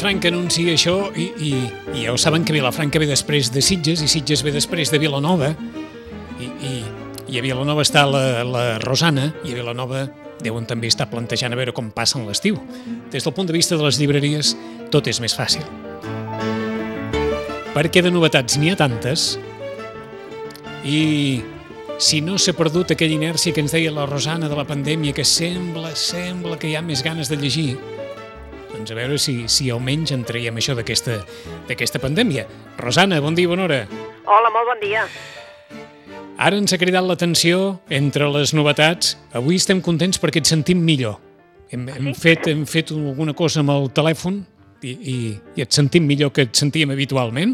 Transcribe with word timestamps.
Vilafranca 0.00 0.30
anuncia 0.32 0.72
això 0.72 0.94
i, 1.12 1.26
i, 1.44 1.50
i 1.92 2.06
ja 2.06 2.14
ho 2.14 2.16
saben 2.16 2.40
que 2.40 2.54
Vilafranca 2.56 2.96
ve 3.02 3.04
després 3.04 3.50
de 3.52 3.60
Sitges 3.60 4.00
i 4.00 4.06
Sitges 4.08 4.40
ve 4.40 4.48
després 4.54 4.88
de 4.88 4.96
Vilanova 4.96 5.50
i, 6.40 6.48
i, 6.48 6.70
i 7.28 7.36
a 7.36 7.42
Vilanova 7.44 7.84
està 7.84 8.06
la, 8.08 8.22
la 8.48 8.62
Rosana 8.80 9.26
i 9.44 9.52
a 9.52 9.58
Vilanova 9.58 10.06
deuen 10.40 10.64
també 10.64 10.88
estar 10.88 11.10
plantejant 11.12 11.52
a 11.52 11.60
veure 11.60 11.76
com 11.76 11.92
passen 11.92 12.24
l'estiu. 12.24 12.56
Des 13.12 13.28
del 13.28 13.36
punt 13.36 13.52
de 13.52 13.58
vista 13.58 13.76
de 13.76 13.84
les 13.84 14.00
llibreries, 14.00 14.54
tot 14.88 15.04
és 15.12 15.20
més 15.20 15.36
fàcil. 15.36 15.68
Perquè 17.76 18.00
de 18.00 18.16
novetats 18.16 18.56
n'hi 18.56 18.72
ha 18.72 18.80
tantes 18.80 19.34
i 20.80 21.44
si 22.00 22.24
no 22.24 22.40
s'ha 22.40 22.56
perdut 22.56 22.96
aquella 22.96 23.20
inèrcia 23.20 23.52
que 23.52 23.60
ens 23.60 23.76
deia 23.76 23.92
la 23.92 24.08
Rosana 24.08 24.48
de 24.48 24.56
la 24.56 24.64
pandèmia, 24.64 25.12
que 25.12 25.28
sembla, 25.28 25.92
sembla 25.92 26.56
que 26.56 26.72
hi 26.72 26.78
ha 26.80 26.86
més 26.88 27.04
ganes 27.04 27.28
de 27.28 27.36
llegir, 27.36 27.74
doncs 28.80 28.92
a 28.92 28.96
veure 28.96 29.18
si, 29.20 29.44
si 29.52 29.68
almenys 29.70 30.14
en 30.14 30.22
traiem 30.24 30.56
això 30.56 30.72
d'aquesta 30.76 32.00
pandèmia. 32.00 32.46
Rosana, 32.80 33.20
bon 33.20 33.36
dia, 33.36 33.48
bona 33.50 33.66
hora. 33.66 33.80
Hola, 34.24 34.50
molt 34.54 34.70
bon 34.72 34.80
dia. 34.80 35.04
Ara 36.40 36.56
ens 36.56 36.72
ha 36.72 36.78
cridat 36.80 37.04
l'atenció 37.04 37.80
entre 37.92 38.30
les 38.32 38.54
novetats. 38.56 39.18
Avui 39.36 39.58
estem 39.60 39.82
contents 39.84 40.20
perquè 40.20 40.40
et 40.40 40.48
sentim 40.48 40.80
millor. 40.80 41.18
Hem, 41.70 41.84
hem, 41.92 42.08
fet, 42.16 42.48
hem 42.48 42.64
fet 42.66 42.94
alguna 42.96 43.36
cosa 43.36 43.60
amb 43.60 43.74
el 43.74 43.90
telèfon 43.94 44.40
i, 44.80 44.94
i, 44.94 45.16
i 45.58 45.66
et 45.66 45.76
sentim 45.76 46.08
millor 46.08 46.32
que 46.32 46.48
et 46.48 46.56
sentíem 46.56 46.94
habitualment. 46.96 47.52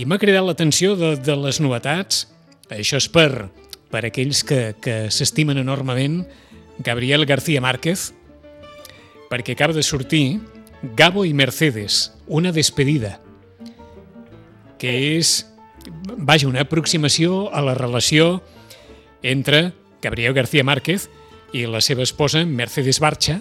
I 0.00 0.08
m'ha 0.08 0.20
cridat 0.20 0.46
l'atenció 0.46 0.96
de, 0.96 1.14
de 1.20 1.36
les 1.44 1.60
novetats. 1.60 2.24
Això 2.72 2.96
és 2.96 3.10
per, 3.12 3.50
per 3.92 4.06
aquells 4.08 4.40
que, 4.48 4.70
que 4.80 5.04
s'estimen 5.12 5.60
enormement 5.60 6.22
Gabriel 6.84 7.28
García 7.28 7.60
Márquez, 7.60 8.10
perquè 9.30 9.56
acaba 9.56 9.74
de 9.76 9.82
sortir 9.82 10.40
Gabo 10.96 11.24
i 11.24 11.32
Mercedes, 11.34 12.12
una 12.26 12.52
despedida, 12.52 13.20
que 14.78 15.16
és, 15.16 15.46
vaja, 16.18 16.48
una 16.48 16.66
aproximació 16.66 17.46
a 17.54 17.62
la 17.64 17.74
relació 17.74 18.42
entre 19.22 19.72
Gabriel 20.02 20.34
García 20.34 20.64
Márquez 20.64 21.08
i 21.52 21.64
la 21.66 21.80
seva 21.80 22.04
esposa 22.04 22.44
Mercedes 22.44 23.00
Barcha, 23.00 23.40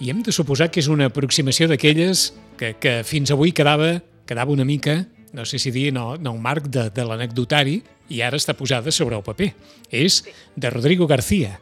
i 0.00 0.10
hem 0.10 0.22
de 0.26 0.34
suposar 0.34 0.70
que 0.70 0.82
és 0.82 0.90
una 0.90 1.08
aproximació 1.08 1.68
d'aquelles 1.70 2.32
que, 2.58 2.74
que 2.78 3.00
fins 3.06 3.30
avui 3.32 3.54
quedava, 3.54 4.02
quedava 4.26 4.52
una 4.52 4.66
mica, 4.66 5.04
no 5.34 5.44
sé 5.46 5.58
si 5.58 5.72
dir, 5.74 5.92
no, 5.94 6.14
no 6.16 6.34
un 6.34 6.42
marc 6.42 6.66
de, 6.70 6.88
de 6.94 7.04
l'anecdotari, 7.06 7.80
i 8.12 8.20
ara 8.22 8.38
està 8.38 8.54
posada 8.58 8.92
sobre 8.92 9.16
el 9.16 9.24
paper. 9.24 9.52
És 9.90 10.22
de 10.56 10.70
Rodrigo 10.70 11.08
García. 11.10 11.58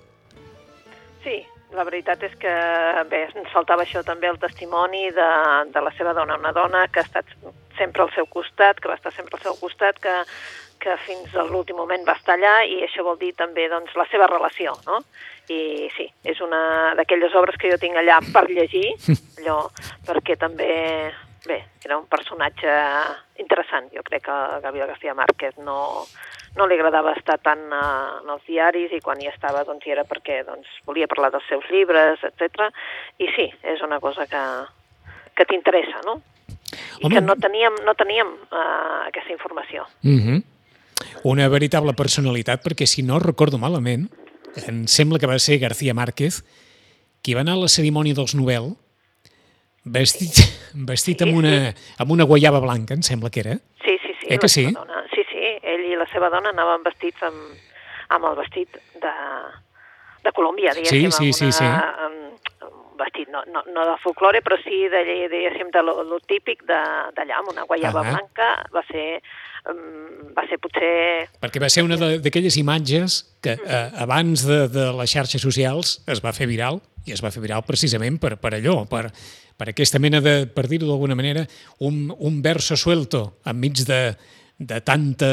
La 1.83 1.89
veritat 1.89 2.21
és 2.23 2.35
que 2.39 2.51
bé, 3.11 3.25
ens 3.35 3.49
faltava 3.51 3.83
això 3.83 4.05
també 4.07 4.29
el 4.31 4.37
testimoni 4.39 5.09
de, 5.17 5.31
de 5.75 5.81
la 5.83 5.91
seva 5.97 6.13
dona, 6.15 6.37
una 6.39 6.53
dona 6.55 6.85
que 6.87 7.01
ha 7.03 7.09
estat 7.09 7.33
sempre 7.75 8.05
al 8.05 8.13
seu 8.15 8.29
costat, 8.31 8.79
que 8.79 8.87
va 8.87 8.95
estar 8.95 9.11
sempre 9.17 9.35
al 9.35 9.43
seu 9.43 9.57
costat, 9.59 9.99
que, 9.99 10.13
que 10.79 10.95
fins 11.03 11.35
a 11.35 11.43
l'últim 11.49 11.81
moment 11.83 12.07
va 12.07 12.15
estar 12.21 12.37
allà 12.37 12.53
i 12.71 12.85
això 12.87 13.03
vol 13.03 13.19
dir 13.19 13.33
també 13.35 13.67
doncs, 13.73 13.97
la 13.99 14.07
seva 14.13 14.31
relació, 14.31 14.77
no? 14.87 15.01
I 15.51 15.91
sí, 15.97 16.07
és 16.23 16.39
una 16.47 16.63
d'aquelles 17.01 17.35
obres 17.43 17.59
que 17.59 17.75
jo 17.75 17.81
tinc 17.83 17.99
allà 17.99 18.21
per 18.31 18.45
llegir, 18.47 18.87
allò, 19.41 19.59
perquè 20.07 20.39
també, 20.39 20.77
bé, 21.51 21.59
era 21.83 21.99
un 21.99 22.07
personatge 22.07 22.79
interessant. 23.43 23.91
Jo 23.91 24.07
crec 24.07 24.29
que 24.31 24.39
Gabriel 24.63 24.95
García 24.95 25.19
Márquez 25.19 25.59
no, 25.67 25.81
no 26.57 26.67
li 26.69 26.77
agradava 26.77 27.15
estar 27.17 27.39
tant 27.41 27.63
uh, 27.73 28.21
en 28.21 28.33
els 28.35 28.45
diaris 28.49 28.93
i 28.93 29.01
quan 29.05 29.21
hi 29.21 29.29
estava 29.31 29.65
doncs, 29.69 29.87
hi 29.87 29.95
era 29.95 30.05
perquè 30.09 30.43
doncs, 30.47 30.69
volia 30.89 31.09
parlar 31.09 31.33
dels 31.33 31.47
seus 31.49 31.65
llibres, 31.73 32.21
etc. 32.29 32.69
I 33.19 33.31
sí, 33.37 33.49
és 33.75 33.83
una 33.87 34.01
cosa 34.01 34.27
que, 34.29 34.43
que 35.37 35.49
t'interessa, 35.49 36.03
no? 36.07 36.21
I 37.01 37.07
Home. 37.07 37.15
que 37.15 37.23
no 37.25 37.37
teníem, 37.37 37.77
no 37.87 37.95
teníem 37.95 38.29
uh, 38.51 39.09
aquesta 39.09 39.33
informació. 39.33 39.87
Mm 40.03 40.19
-hmm. 40.19 40.43
Una 41.25 41.49
veritable 41.49 41.93
personalitat, 41.95 42.63
perquè 42.65 42.87
si 42.87 43.03
no 43.03 43.19
recordo 43.19 43.59
malament, 43.59 44.11
em 44.67 44.87
sembla 44.87 45.19
que 45.19 45.27
va 45.27 45.39
ser 45.39 45.59
García 45.59 45.95
Márquez, 45.95 46.45
qui 47.23 47.35
va 47.35 47.41
anar 47.41 47.55
a 47.55 47.63
la 47.65 47.69
cerimònia 47.69 48.15
dels 48.15 48.35
Nobel 48.35 48.77
vestit, 49.85 50.43
vestit 50.91 51.19
sí, 51.19 51.29
amb, 51.29 51.39
una, 51.39 51.75
amb 51.99 52.11
una 52.11 52.25
guaiava 52.25 52.61
blanca, 52.61 52.95
em 52.95 53.03
sembla 53.03 53.31
que 53.31 53.41
era. 53.41 53.59
Sí, 53.85 53.97
sí, 54.03 54.13
sí. 54.21 54.27
Eh 54.29 54.39
que 54.39 54.49
sí? 54.49 54.67
Dona. 54.73 54.92
La 56.03 56.09
seva 56.11 56.33
dona 56.35 56.51
anaven 56.51 56.83
vestits 56.87 57.23
amb, 57.29 57.61
amb 58.17 58.31
el 58.31 58.39
vestit 58.41 58.81
de, 59.03 59.15
de 60.25 60.35
Colòmbia, 60.35 60.75
diguéssim. 60.75 61.11
Sí, 61.11 61.31
sí, 61.31 61.31
una, 61.31 61.39
sí, 61.39 61.53
sí. 61.59 61.69
Amb, 62.07 62.19
un 62.93 62.99
vestit, 63.01 63.31
no, 63.33 63.41
no, 63.49 63.63
no 63.73 63.87
de 63.89 63.95
folklore, 64.03 64.43
però 64.45 64.59
sí, 64.61 64.85
de, 64.93 65.01
diguéssim, 65.33 65.71
de 65.73 65.83
lo, 65.87 66.03
lo 66.07 66.19
típic 66.29 66.67
d'allà, 66.69 67.39
amb 67.39 67.55
una 67.55 67.65
guaiava 67.71 68.03
uh 68.03 68.07
-huh. 68.07 68.13
blanca, 68.13 68.49
va 68.75 68.83
ser 68.91 69.23
um, 69.71 70.33
va 70.37 70.45
ser 70.49 70.59
potser... 70.63 71.29
Perquè 71.43 71.63
va 71.63 71.71
ser 71.73 71.85
una 71.87 71.97
d'aquelles 71.97 72.57
imatges 72.61 73.23
que 73.45 73.57
eh, 73.59 73.91
abans 74.03 74.47
de, 74.47 74.69
de 74.73 74.89
les 74.99 75.11
xarxes 75.11 75.43
socials 75.43 76.01
es 76.07 76.23
va 76.25 76.33
fer 76.33 76.49
viral, 76.51 76.81
i 77.07 77.13
es 77.13 77.23
va 77.23 77.33
fer 77.35 77.43
viral 77.43 77.65
precisament 77.67 78.19
per, 78.23 78.37
per 78.43 78.55
allò, 78.55 78.83
per, 78.91 79.09
per 79.59 79.69
aquesta 79.73 79.99
mena 80.03 80.21
de, 80.21 80.47
per 80.47 80.69
dir-ho 80.71 80.87
d'alguna 80.87 81.19
manera, 81.19 81.47
un, 81.81 82.09
un 82.19 82.41
verso 82.43 82.77
suelto 82.77 83.39
enmig 83.45 83.85
de, 83.89 84.03
de 84.59 84.81
tanta 84.81 85.33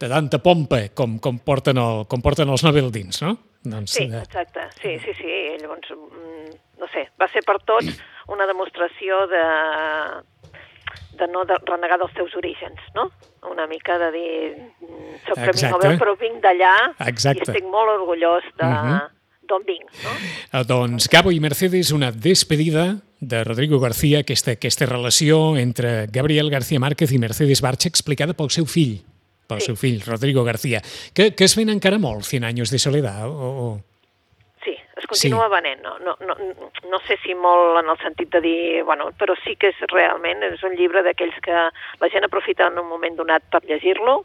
de 0.00 0.08
tanta 0.08 0.40
pompa 0.42 0.82
com, 0.94 1.18
com, 1.22 1.38
porten, 1.38 1.78
el, 1.80 2.04
com 2.10 2.24
porten 2.24 2.50
els 2.52 2.64
Nobel-dins, 2.66 3.22
no? 3.24 3.36
Doncs, 3.60 3.92
sí, 3.92 4.06
exacte. 4.08 4.66
Sí, 4.80 4.96
sí, 5.04 5.14
sí. 5.18 5.32
Llavors, 5.60 5.92
no 6.80 6.88
sé, 6.94 7.06
va 7.20 7.28
ser 7.28 7.42
per 7.46 7.58
tots 7.68 8.00
una 8.32 8.46
demostració 8.48 9.26
de, 9.28 9.44
de 11.20 11.28
no 11.28 11.44
de 11.48 11.58
renegar 11.68 12.00
dels 12.00 12.14
teus 12.16 12.36
orígens, 12.40 12.80
no? 12.96 13.10
Una 13.50 13.66
mica 13.68 13.98
de 14.00 14.10
dir, 14.14 14.32
soc 15.26 15.40
Premi 15.40 15.68
Nobel, 15.68 15.96
però 16.00 16.16
vinc 16.20 16.40
d'allà 16.44 16.74
i 17.04 17.44
estic 17.44 17.66
molt 17.68 17.96
orgullós 17.98 18.46
de, 18.56 18.66
uh 18.66 18.84
-huh. 18.86 19.19
D'on 19.50 19.66
vinc, 19.66 19.86
no? 20.04 20.16
Eh, 20.52 20.64
doncs 20.68 21.10
Gabo 21.12 21.34
i 21.34 21.40
Mercedes, 21.42 21.92
una 21.96 22.12
despedida 22.12 23.00
de 23.20 23.42
Rodrigo 23.44 23.80
García, 23.80 24.22
aquesta, 24.24 24.56
aquesta 24.56 24.86
relació 24.88 25.56
entre 25.60 26.06
Gabriel 26.06 26.50
García 26.50 26.80
Márquez 26.80 27.12
i 27.12 27.20
Mercedes 27.20 27.60
Barcha 27.60 27.90
explicada 27.90 28.36
pel 28.38 28.50
seu 28.54 28.66
fill, 28.70 28.96
pel 29.50 29.60
sí. 29.60 29.70
seu 29.70 29.76
fill, 29.76 30.00
Rodrigo 30.06 30.44
García, 30.46 30.82
que, 31.12 31.34
que 31.34 31.44
es 31.44 31.56
ven 31.58 31.74
encara 31.74 32.00
molt, 32.00 32.24
100 32.24 32.48
anys 32.48 32.72
de 32.72 32.80
soledat, 32.82 33.26
o, 33.28 33.52
o... 33.66 33.70
Continua 35.10 35.48
sí. 35.48 35.54
venent. 35.56 35.82
No, 35.82 35.96
no, 36.06 36.14
no, 36.22 36.70
no 36.92 37.02
sé 37.08 37.18
si 37.24 37.34
molt 37.34 37.82
en 37.82 37.90
el 37.90 37.98
sentit 38.04 38.30
de 38.36 38.40
dir... 38.44 38.60
Bueno, 38.86 39.10
però 39.18 39.34
sí 39.42 39.56
que 39.60 39.72
és 39.74 39.82
realment 39.90 40.46
és 40.46 40.62
un 40.66 40.78
llibre 40.78 41.02
d'aquells 41.06 41.42
que 41.44 41.66
la 42.00 42.10
gent 42.14 42.26
aprofita 42.26 42.70
en 42.70 42.78
un 42.78 42.88
moment 42.88 43.18
donat 43.18 43.44
per 43.50 43.64
llegir-lo, 43.66 44.20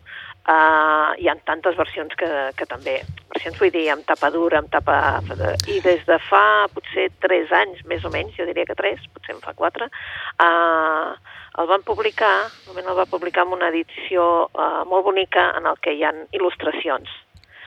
Uh, 0.46 1.16
hi 1.18 1.26
ha 1.26 1.34
tantes 1.42 1.74
versions 1.74 2.12
que, 2.20 2.28
que 2.54 2.68
també, 2.70 3.00
versions 3.34 3.56
vull 3.58 3.72
dir, 3.74 3.88
amb 3.90 4.06
tapa 4.06 4.30
dura, 4.30 4.60
amb 4.62 4.70
tapa... 4.70 4.98
I 5.74 5.80
des 5.82 6.04
de 6.06 6.20
fa 6.22 6.68
potser 6.70 7.08
3 7.26 7.54
anys, 7.64 7.82
més 7.90 8.06
o 8.06 8.12
menys, 8.14 8.36
jo 8.38 8.46
diria 8.46 8.68
que 8.70 8.78
3, 8.78 9.08
potser 9.16 9.34
en 9.34 9.42
fa 9.42 9.56
4, 9.58 9.90
uh, 10.46 11.40
el 11.64 11.72
van 11.72 11.82
publicar, 11.88 12.36
el 12.70 12.94
va 12.94 13.08
publicar 13.10 13.48
amb 13.48 13.58
una 13.58 13.72
edició 13.74 14.46
uh, 14.46 14.84
molt 14.86 15.10
bonica 15.10 15.48
en 15.58 15.66
el 15.66 15.82
que 15.82 15.98
hi 15.98 16.06
han 16.06 16.28
il·lustracions, 16.30 17.10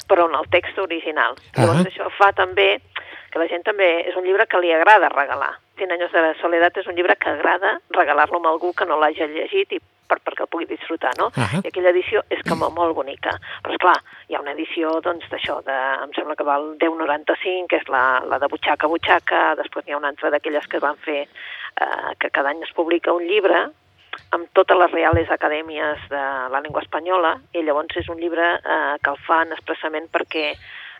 però 0.09 0.29
en 0.29 0.35
el 0.39 0.49
text 0.51 0.79
original. 0.79 1.33
Uh 1.33 1.39
-huh. 1.39 1.61
Llavors 1.61 1.87
això 1.87 2.11
fa 2.19 2.33
també 2.33 2.81
que 3.31 3.39
la 3.39 3.49
gent 3.49 3.65
també... 3.65 4.09
És 4.09 4.17
un 4.17 4.25
llibre 4.25 4.47
que 4.47 4.61
li 4.61 4.73
agrada 4.73 5.09
regalar. 5.09 5.53
100 5.79 5.93
anys 5.93 6.13
de 6.13 6.35
soledat 6.41 6.77
és 6.77 6.87
un 6.87 6.97
llibre 6.97 7.17
que 7.17 7.31
agrada 7.31 7.79
regalar-lo 7.91 8.41
amb 8.41 8.47
algú 8.47 8.73
que 8.75 8.87
no 8.87 8.99
l'hagi 8.99 9.27
llegit 9.27 9.73
i 9.73 9.81
per, 10.09 10.19
perquè 10.25 10.45
el 10.45 10.51
pugui 10.51 10.67
disfrutar, 10.67 11.13
no? 11.19 11.27
Uh 11.29 11.45
-huh. 11.45 11.61
I 11.65 11.69
aquella 11.69 11.91
edició 11.91 12.23
és 12.31 12.41
com 12.49 12.59
molt 12.59 12.95
bonica. 12.95 13.33
Però, 13.63 13.73
és 13.73 13.79
clar, 13.85 13.99
hi 14.29 14.35
ha 14.35 14.41
una 14.41 14.53
edició, 14.53 15.01
doncs, 15.01 15.29
d'això, 15.31 15.63
de, 15.63 15.79
em 16.05 16.13
sembla 16.15 16.35
que 16.37 16.45
val 16.45 16.77
10,95, 16.79 17.67
que 17.69 17.77
és 17.77 17.89
la, 17.89 18.23
la 18.27 18.39
de 18.39 18.49
butxaca 18.49 18.87
a 18.87 18.89
butxaca, 18.89 19.55
després 19.57 19.85
n'hi 19.85 19.93
ha 19.93 19.99
una 20.03 20.09
altra 20.09 20.31
d'aquelles 20.31 20.67
que 20.67 20.79
van 20.79 20.97
fer, 20.97 21.29
eh, 21.81 22.11
que 22.19 22.31
cada 22.31 22.49
any 22.51 22.63
es 22.63 22.73
publica 22.73 23.13
un 23.13 23.25
llibre, 23.27 23.71
amb 24.37 24.51
totes 24.57 24.79
les 24.79 24.93
reales 24.93 25.31
acadèmies 25.31 26.05
de 26.11 26.25
la 26.53 26.61
llengua 26.65 26.83
espanyola, 26.85 27.37
i 27.55 27.65
llavors 27.65 27.97
és 28.01 28.11
un 28.13 28.21
llibre 28.21 28.53
eh, 28.59 28.95
que 29.03 29.15
el 29.15 29.19
fan 29.27 29.55
expressament 29.57 30.09
perquè, 30.13 30.53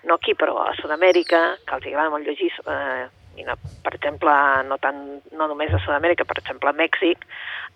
no 0.09 0.19
aquí, 0.19 0.35
però 0.39 0.63
a 0.65 0.75
Sud-amèrica, 0.79 1.43
que 1.67 1.79
els 1.79 1.87
agrada 1.91 2.13
molt 2.15 2.27
llegir 2.27 2.53
eh, 2.65 3.07
i 3.39 3.47
no, 3.47 3.55
per 3.85 3.95
exemple, 3.95 4.33
no, 4.67 4.79
tant, 4.83 4.99
no 5.39 5.47
només 5.51 5.73
a 5.75 5.81
Sud-amèrica, 5.85 6.27
per 6.27 6.41
exemple 6.41 6.71
a 6.71 6.77
Mèxic, 6.77 7.25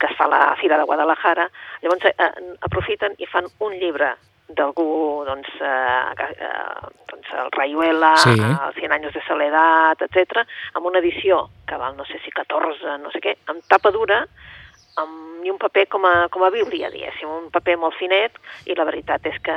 que 0.01 0.11
es 0.11 0.19
fa 0.19 0.27
la 0.31 0.43
Fira 0.61 0.79
de 0.81 0.87
Guadalajara, 0.89 1.49
llavors 1.85 2.09
eh, 2.11 2.31
aprofiten 2.67 3.15
i 3.23 3.29
fan 3.31 3.49
un 3.63 3.79
llibre 3.79 4.15
d'algú, 4.53 5.25
doncs, 5.25 5.49
eh, 5.65 6.27
eh, 6.35 6.89
doncs 7.11 7.35
el 7.41 7.53
Rayuela, 7.55 8.15
sí. 8.21 8.35
el 8.37 8.75
100 8.79 8.97
anys 8.99 9.15
de 9.15 9.23
soledat, 9.27 10.03
etc, 10.09 10.43
amb 10.75 10.89
una 10.91 11.01
edició 11.01 11.47
que 11.69 11.79
val 11.81 11.97
no 11.97 12.05
sé 12.09 12.21
si 12.25 12.35
14, 12.35 12.99
no 13.03 13.13
sé 13.15 13.23
què, 13.25 13.37
amb 13.53 13.65
tapa 13.71 13.95
dura, 13.95 14.25
amb, 15.01 15.45
un 15.51 15.59
paper 15.59 15.87
com 15.91 16.05
a, 16.07 16.29
com 16.33 16.45
a 16.47 16.51
bíblia, 16.55 16.91
diguéssim, 16.93 17.29
un 17.29 17.51
paper 17.51 17.77
molt 17.81 17.97
finet, 17.99 18.37
i 18.67 18.77
la 18.79 18.87
veritat 18.89 19.27
és 19.27 19.39
que 19.43 19.57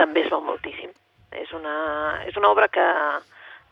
també 0.00 0.24
es 0.24 0.30
veu 0.32 0.42
moltíssim. 0.44 0.90
És 1.38 1.52
una, 1.54 1.74
és 2.26 2.36
una 2.40 2.50
obra 2.50 2.68
que, 2.72 2.86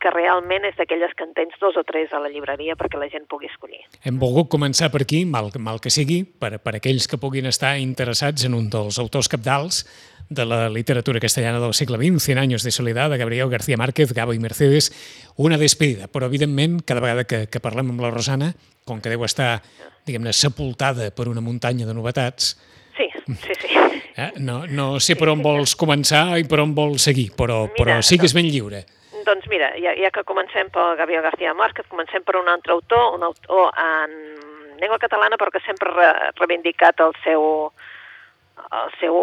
que 0.07 0.13
realment 0.15 0.63
és 0.69 0.77
d'aquelles 0.79 1.15
que 1.19 1.27
en 1.27 1.33
tens 1.35 1.55
dos 1.59 1.75
o 1.75 1.83
tres 1.87 2.13
a 2.15 2.21
la 2.23 2.31
llibreria 2.31 2.77
perquè 2.79 2.99
la 3.01 3.09
gent 3.11 3.27
pugui 3.27 3.51
escollir. 3.51 3.83
Hem 4.07 4.21
volgut 4.23 4.49
començar 4.53 4.93
per 4.95 5.03
aquí, 5.03 5.25
mal, 5.27 5.51
mal 5.59 5.81
que 5.83 5.91
sigui, 5.91 6.23
per, 6.23 6.61
per 6.63 6.77
aquells 6.79 7.09
que 7.11 7.19
puguin 7.19 7.51
estar 7.51 7.75
interessats 7.83 8.47
en 8.47 8.55
un 8.55 8.69
dels 8.71 9.01
autors 9.03 9.27
capdals 9.33 9.83
de 10.29 10.47
la 10.47 10.69
literatura 10.71 11.23
castellana 11.23 11.59
del 11.63 11.75
segle 11.75 11.99
XX, 11.99 12.23
100 12.23 12.43
anys 12.45 12.67
de 12.67 12.75
soledat, 12.75 13.11
de 13.11 13.19
Gabriel 13.19 13.51
García 13.51 13.79
Márquez, 13.79 14.15
Gabo 14.15 14.35
i 14.35 14.43
Mercedes, 14.43 14.93
una 15.37 15.59
despedida. 15.59 16.07
Però, 16.07 16.31
evidentment, 16.31 16.81
cada 16.87 17.03
vegada 17.03 17.27
que, 17.27 17.47
que 17.51 17.63
parlem 17.63 17.91
amb 17.95 18.03
la 18.07 18.11
Rosana, 18.15 18.53
com 18.87 19.03
que 19.03 19.11
deu 19.11 19.27
estar, 19.27 19.61
diguem-ne, 20.07 20.35
sepultada 20.35 21.11
per 21.15 21.27
una 21.31 21.43
muntanya 21.43 21.87
de 21.87 21.95
novetats... 21.95 22.55
Sí, 22.97 23.11
sí, 23.43 23.55
sí. 23.61 23.69
Eh? 24.17 24.31
No, 24.41 24.63
no 24.65 24.95
sé 25.05 25.19
per 25.21 25.29
on 25.29 25.43
vols 25.45 25.75
començar 25.77 26.39
i 26.41 26.47
per 26.49 26.63
on 26.63 26.73
vols 26.75 27.05
seguir, 27.05 27.27
però, 27.37 27.67
mira, 27.67 27.77
però 27.77 27.97
sigues 28.01 28.33
ben 28.33 28.49
lliure. 28.49 28.87
Doncs 29.27 29.49
mira, 29.51 29.73
ja, 29.83 29.93
ja 29.99 30.13
que 30.15 30.23
comencem 30.25 30.71
per 30.71 30.95
Gabriel 31.01 31.25
García 31.25 31.55
Márquez, 31.55 31.89
comencem 31.91 32.23
per 32.23 32.37
un 32.39 32.49
altre 32.49 32.73
autor, 32.73 33.17
un 33.17 33.27
autor 33.27 33.73
en 33.75 34.15
llengua 34.79 35.01
catalana, 35.03 35.37
però 35.37 35.51
que 35.51 35.65
sempre 35.67 35.91
ha 35.91 36.31
reivindicat 36.39 37.01
el 37.03 37.15
seu, 37.25 37.47
el 38.71 38.95
seu 39.01 39.19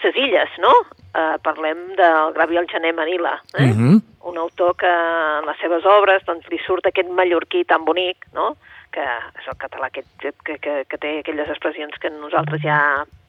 ses 0.00 0.18
illes, 0.18 0.58
no? 0.58 0.72
Uh, 1.14 1.38
parlem 1.46 1.92
del 1.94 2.34
Gabriel 2.34 2.66
Gené 2.66 2.92
Manila, 2.92 3.38
eh? 3.54 3.62
Uh 3.62 3.66
mhm. 3.70 3.94
-huh. 3.94 4.02
un 4.30 4.38
autor 4.38 4.74
que 4.76 4.90
en 4.90 5.46
les 5.46 5.58
seves 5.58 5.84
obres 5.84 6.24
doncs, 6.24 6.48
li 6.50 6.58
surt 6.58 6.86
aquest 6.86 7.08
mallorquí 7.08 7.64
tan 7.64 7.84
bonic, 7.84 8.26
no? 8.32 8.56
que 8.94 9.04
és 9.40 9.46
el 9.50 9.58
català 9.58 9.90
que, 9.90 10.04
que, 10.18 10.32
que, 10.44 10.84
que 10.88 10.98
té 10.98 11.18
aquelles 11.18 11.50
expressions 11.50 11.98
que 11.98 12.10
nosaltres 12.10 12.62
ja 12.62 12.78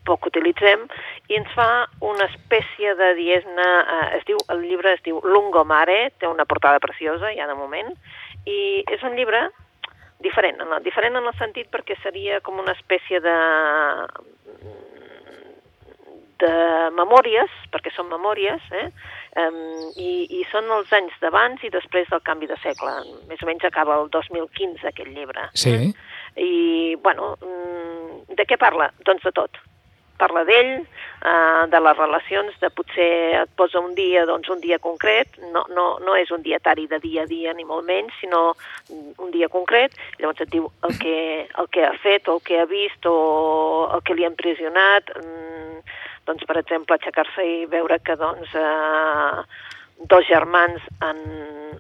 poc 0.08 0.30
utilitzem, 0.30 0.86
i 1.30 1.40
ens 1.40 1.52
fa 1.58 1.86
una 2.06 2.30
espècie 2.32 2.96
de 3.00 3.12
diesna, 3.18 3.68
eh, 3.82 4.08
es 4.20 4.26
diu, 4.30 4.40
el 4.54 4.64
llibre 4.66 4.96
es 4.96 5.04
diu 5.06 5.22
Lungomare, 5.24 6.12
té 6.20 6.30
una 6.30 6.46
portada 6.46 6.82
preciosa 6.84 7.34
ja 7.36 7.50
de 7.50 7.58
moment, 7.58 7.94
i 8.46 8.84
és 8.94 9.04
un 9.04 9.18
llibre 9.18 9.48
diferent, 10.24 10.62
en 10.62 10.72
el, 10.78 10.84
diferent 10.86 11.18
en 11.18 11.28
el 11.28 11.38
sentit 11.40 11.70
perquè 11.74 11.98
seria 12.02 12.40
com 12.46 12.62
una 12.62 12.74
espècie 12.78 13.20
de 13.22 13.36
de 16.42 16.52
memòries, 16.96 17.52
perquè 17.72 17.92
són 17.96 18.10
memòries, 18.12 18.64
eh? 18.76 18.88
Um, 19.40 19.60
i, 20.00 20.26
i 20.40 20.42
són 20.52 20.68
els 20.72 20.92
anys 20.96 21.16
d'abans 21.22 21.64
i 21.68 21.72
després 21.72 22.08
del 22.12 22.24
canvi 22.28 22.48
de 22.52 22.58
segle. 22.64 22.94
Més 23.30 23.44
o 23.44 23.50
menys 23.50 23.66
acaba 23.68 23.98
el 24.02 24.10
2015, 24.14 24.84
aquest 24.88 25.12
llibre. 25.12 25.48
Sí. 25.56 25.76
Eh? 25.76 26.44
I, 26.44 26.52
bueno, 27.04 27.34
mm, 27.40 28.36
de 28.36 28.48
què 28.48 28.60
parla? 28.60 28.92
Doncs 29.08 29.28
de 29.28 29.34
tot. 29.36 29.60
Parla 30.18 30.46
d'ell, 30.48 30.72
eh, 30.80 31.64
de 31.68 31.80
les 31.84 31.98
relacions, 31.98 32.56
de 32.62 32.70
potser 32.72 33.10
et 33.42 33.52
posa 33.60 33.82
un 33.84 33.94
dia, 33.98 34.26
doncs 34.30 34.50
un 34.54 34.62
dia 34.64 34.80
concret, 34.80 35.36
no, 35.52 35.66
no, 35.76 35.88
no 36.00 36.16
és 36.16 36.32
un 36.32 36.46
dietari 36.46 36.88
de 36.88 37.00
dia 37.04 37.26
a 37.26 37.30
dia 37.30 37.54
ni 37.54 37.68
molt 37.68 37.86
menys, 37.88 38.16
sinó 38.22 38.56
un 38.92 39.32
dia 39.34 39.50
concret, 39.52 39.96
llavors 40.20 40.42
et 40.46 40.52
diu 40.54 40.70
el 40.88 40.98
que, 41.02 41.18
el 41.60 41.70
que 41.70 41.86
ha 41.86 41.94
fet, 42.04 42.30
o 42.30 42.38
el 42.40 42.44
que 42.48 42.62
ha 42.62 42.68
vist, 42.70 43.06
o 43.06 43.90
el 43.92 44.04
que 44.08 44.16
li 44.16 44.24
ha 44.24 44.32
impressionat, 44.32 45.12
mm, 45.20 45.80
doncs, 46.26 46.46
per 46.48 46.60
exemple, 46.64 46.96
aixecar-se 46.96 47.44
i 47.46 47.66
veure 47.70 48.00
que 48.00 48.16
doncs, 48.20 48.56
eh, 48.56 49.44
dos 49.98 50.26
germans 50.28 50.82
han, 51.00 51.22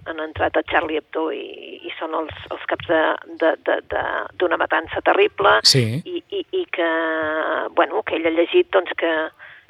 han 0.05 0.19
entrat 0.23 0.57
a 0.57 0.63
Charlie 0.63 0.97
Hebdo 1.01 1.27
i, 1.35 1.79
i 1.85 1.91
són 1.99 2.15
els, 2.17 2.35
els 2.51 2.63
caps 2.69 2.87
d'una 4.39 4.59
matança 4.61 5.03
terrible 5.05 5.59
sí. 5.67 6.01
i, 6.05 6.21
i, 6.29 6.45
i 6.61 6.63
que, 6.71 6.89
bueno, 7.75 8.03
que 8.07 8.17
ell 8.19 8.29
ha 8.29 8.35
llegit 8.35 8.71
doncs, 8.73 8.95
que 8.97 9.11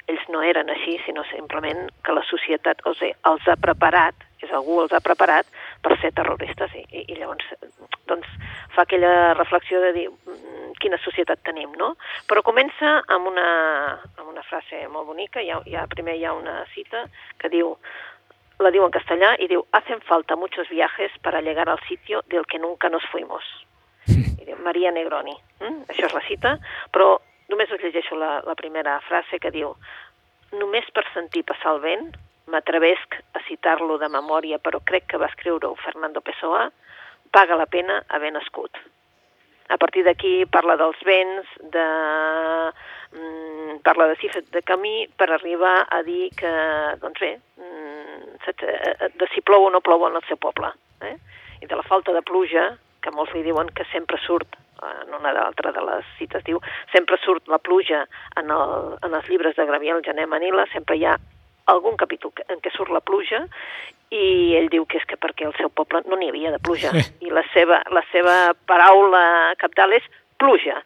ells 0.06 0.28
no 0.30 0.42
eren 0.46 0.70
així, 0.70 0.96
sinó 1.04 1.24
simplement 1.32 1.88
que 2.06 2.14
la 2.14 2.22
societat 2.28 2.84
o 2.86 2.94
sigui, 2.94 3.14
els 3.26 3.48
ha 3.50 3.56
preparat, 3.58 4.26
és 4.44 4.52
algú 4.54 4.78
els 4.82 4.94
ha 4.94 5.02
preparat 5.02 5.48
per 5.82 5.96
ser 6.00 6.12
terroristes 6.14 6.74
i, 6.78 6.84
i, 6.92 7.04
i 7.10 7.18
llavors 7.18 7.48
doncs, 8.06 8.28
fa 8.74 8.84
aquella 8.84 9.34
reflexió 9.34 9.80
de 9.82 9.92
dir 9.96 10.06
quina 10.80 10.98
societat 11.02 11.40
tenim, 11.46 11.72
no? 11.80 11.94
Però 12.30 12.42
comença 12.46 13.00
amb 13.12 13.30
una, 13.32 13.46
amb 14.18 14.28
una 14.30 14.44
frase 14.46 14.84
molt 14.92 15.08
bonica, 15.08 15.42
hi 15.42 15.50
ha, 15.50 15.62
hi 15.66 15.74
ha, 15.74 15.86
primer 15.90 16.14
hi 16.18 16.26
ha 16.28 16.36
una 16.36 16.60
cita 16.74 17.06
que 17.40 17.50
diu, 17.50 17.72
la 18.62 18.72
diu 18.72 18.84
en 18.86 18.94
castellà 18.94 19.34
i 19.42 19.48
diu, 19.50 19.64
hacen 19.76 20.00
falta 20.08 20.36
muchos 20.36 20.68
viajes 20.68 21.12
para 21.22 21.42
llegar 21.42 21.68
al 21.68 21.80
sitio 21.88 22.22
del 22.26 22.46
que 22.46 22.58
nunca 22.58 22.88
nos 22.88 23.04
fuimos. 23.12 23.44
I 24.08 24.44
diu, 24.44 24.56
Maria 24.64 24.92
Negroni. 24.92 25.36
Mm? 25.60 25.84
Això 25.92 26.08
és 26.08 26.16
la 26.16 26.24
cita, 26.28 26.56
però 26.92 27.16
només 27.52 27.70
us 27.70 27.82
llegeixo 27.82 28.16
la, 28.16 28.40
la 28.46 28.56
primera 28.58 28.98
frase 29.08 29.40
que 29.42 29.52
diu, 29.54 29.74
només 30.56 30.88
per 30.94 31.04
sentir 31.12 31.44
passar 31.46 31.76
el 31.76 31.84
vent, 31.84 32.10
m'atrevesc 32.50 33.16
a 33.34 33.42
citar-lo 33.48 33.98
de 33.98 34.08
memòria, 34.08 34.58
però 34.62 34.80
crec 34.86 35.08
que 35.10 35.20
va 35.20 35.30
escriure-ho 35.32 35.74
Fernando 35.82 36.22
Pessoa, 36.22 36.68
paga 37.34 37.58
la 37.58 37.66
pena 37.66 38.04
haver 38.08 38.32
nascut. 38.32 38.78
A 39.68 39.76
partir 39.82 40.04
d'aquí 40.06 40.44
parla 40.46 40.76
dels 40.78 41.00
vents, 41.02 41.48
de, 41.74 41.86
mm, 43.18 43.78
parla 43.82 44.06
de 44.06 44.16
cifres 44.22 44.46
de 44.50 44.62
camí 44.62 45.08
per 45.18 45.30
arribar 45.30 45.88
a 45.90 46.02
dir 46.06 46.30
que, 46.38 46.52
doncs 47.02 47.20
bé, 47.20 47.32
mm, 47.58 47.85
de 48.52 49.28
si 49.34 49.42
plou 49.42 49.66
o 49.66 49.70
no 49.70 49.80
plou 49.80 50.06
en 50.08 50.16
el 50.16 50.24
seu 50.28 50.36
poble. 50.36 50.72
Eh? 51.02 51.16
I 51.62 51.66
de 51.66 51.76
la 51.76 51.82
falta 51.82 52.12
de 52.12 52.22
pluja, 52.22 52.76
que 53.02 53.10
molts 53.14 53.34
li 53.34 53.42
diuen 53.46 53.70
que 53.74 53.86
sempre 53.92 54.18
surt, 54.24 54.56
en 54.82 55.14
una 55.16 55.32
d'altra 55.32 55.72
de 55.72 55.82
les 55.86 56.08
cites 56.18 56.44
diu, 56.44 56.60
sempre 56.92 57.16
surt 57.22 57.48
la 57.48 57.58
pluja 57.58 58.02
en, 58.36 58.50
el, 58.50 58.98
en 59.06 59.14
els 59.14 59.28
llibres 59.30 59.56
de 59.56 59.64
Gabriel 59.64 60.02
Gené 60.04 60.26
Manila, 60.26 60.66
sempre 60.72 60.98
hi 60.98 61.06
ha 61.08 61.16
algun 61.72 61.96
capítol 61.98 62.30
en 62.46 62.60
què 62.62 62.70
surt 62.74 62.92
la 62.94 63.00
pluja 63.02 63.40
i 64.14 64.54
ell 64.54 64.68
diu 64.70 64.84
que 64.86 65.00
és 65.00 65.06
que 65.08 65.18
perquè 65.18 65.48
el 65.48 65.56
seu 65.58 65.70
poble 65.72 66.02
no 66.06 66.18
n'hi 66.18 66.28
havia 66.30 66.52
de 66.54 66.60
pluja 66.62 66.92
i 67.24 67.32
la 67.32 67.42
seva, 67.54 67.80
la 67.90 68.04
seva 68.12 68.36
paraula 68.68 69.54
capdalt 69.58 69.98
és 69.98 70.06
pluja. 70.38 70.76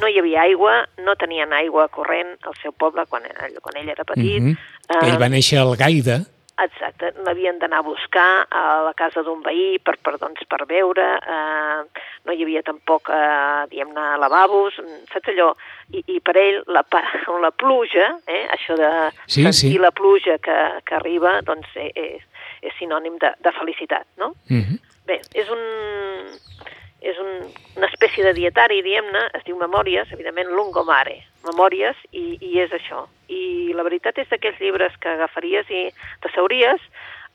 No 0.00 0.08
hi 0.08 0.20
havia 0.20 0.44
aigua, 0.46 0.84
no 1.04 1.16
tenien 1.18 1.52
aigua 1.52 1.88
corrent 1.92 2.36
al 2.46 2.54
seu 2.62 2.72
poble 2.72 3.04
quan, 3.10 3.26
quan 3.60 3.80
ell 3.80 3.90
era 3.90 4.04
petit. 4.04 4.40
Mm 4.40 4.54
-hmm. 4.54 5.08
Ell 5.08 5.20
va 5.20 5.28
néixer 5.28 5.58
al 5.58 5.76
Gaida. 5.76 6.20
Exacte, 6.60 7.12
l'havien 7.24 7.58
d'anar 7.60 7.78
a 7.80 7.86
buscar 7.86 8.44
a 8.52 8.62
la 8.84 8.92
casa 8.92 9.22
d'un 9.24 9.40
veí 9.40 9.78
per, 9.80 9.94
per, 10.04 10.18
doncs, 10.20 10.42
per 10.50 10.66
veure, 10.68 11.06
eh, 11.34 12.02
no 12.28 12.34
hi 12.34 12.44
havia 12.44 12.60
tampoc, 12.66 13.08
eh, 13.08 13.62
diguem-ne, 13.70 14.04
lavabos, 14.20 14.76
saps 15.12 15.30
allò? 15.32 15.54
I, 15.96 16.02
i 16.16 16.20
per 16.20 16.36
ell 16.36 16.60
la, 16.68 16.84
la 17.40 17.52
pluja, 17.62 18.10
eh, 18.28 18.44
això 18.52 18.76
de 18.76 18.90
sí, 19.24 19.40
sentir 19.46 19.76
sí. 19.78 19.78
la 19.80 19.92
pluja 19.96 20.36
que, 20.44 20.58
que 20.84 20.98
arriba, 20.98 21.38
doncs 21.46 21.72
és, 21.80 22.20
és 22.60 22.76
sinònim 22.76 23.16
de, 23.22 23.32
de 23.40 23.54
felicitat, 23.56 24.06
no? 24.20 24.34
Mm 24.50 24.60
-hmm. 24.60 24.78
Bé, 25.06 25.20
és 25.32 25.48
un, 25.48 25.62
és 27.00 27.16
un, 27.18 27.30
una 27.76 27.88
espècie 27.88 28.24
de 28.24 28.34
dietari, 28.36 28.82
diguem-ne, 28.82 29.30
es 29.34 29.44
diu 29.46 29.56
Memòries, 29.56 30.12
evidentment 30.12 30.52
Lungomare, 30.52 31.22
Memòries, 31.48 31.96
i, 32.12 32.36
i 32.40 32.60
és 32.60 32.70
això. 32.72 33.06
I 33.70 33.76
la 33.76 33.86
veritat 33.86 34.18
és 34.18 34.30
d'aquells 34.30 34.58
llibres 34.62 34.96
que 35.02 35.14
agafaries 35.14 35.70
i 35.70 35.86
t'asseuries, 36.24 36.82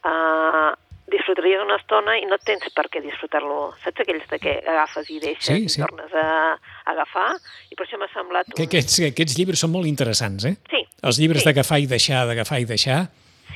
eh, 0.06 0.72
disfrutaries 1.12 1.62
una 1.62 1.78
estona 1.78 2.16
i 2.18 2.26
no 2.26 2.38
tens 2.42 2.66
per 2.76 2.88
què 2.92 3.02
disfrutar-lo. 3.04 3.74
Saps 3.84 4.02
aquells 4.04 4.26
de 4.32 4.40
què 4.42 4.56
agafes 4.64 5.12
i 5.14 5.20
deixes 5.22 5.46
sí, 5.46 5.68
sí. 5.70 5.82
i 5.82 5.84
tornes 5.86 6.16
a, 6.18 6.26
a 6.56 6.96
agafar? 6.96 7.28
I 7.70 7.78
per 7.78 7.86
això 7.86 8.00
m'ha 8.02 8.10
semblat... 8.14 8.50
Un... 8.50 8.58
Que 8.58 8.68
aquests, 8.70 8.98
aquests 9.12 9.38
llibres 9.38 9.62
són 9.62 9.74
molt 9.76 9.90
interessants, 9.90 10.48
eh? 10.50 10.56
Sí. 10.72 10.82
Els 11.06 11.22
llibres 11.22 11.46
sí. 11.46 11.50
d'agafar 11.52 11.80
i 11.84 11.88
deixar, 11.92 12.26
d'agafar 12.30 12.62
i 12.64 12.68
deixar... 12.70 13.06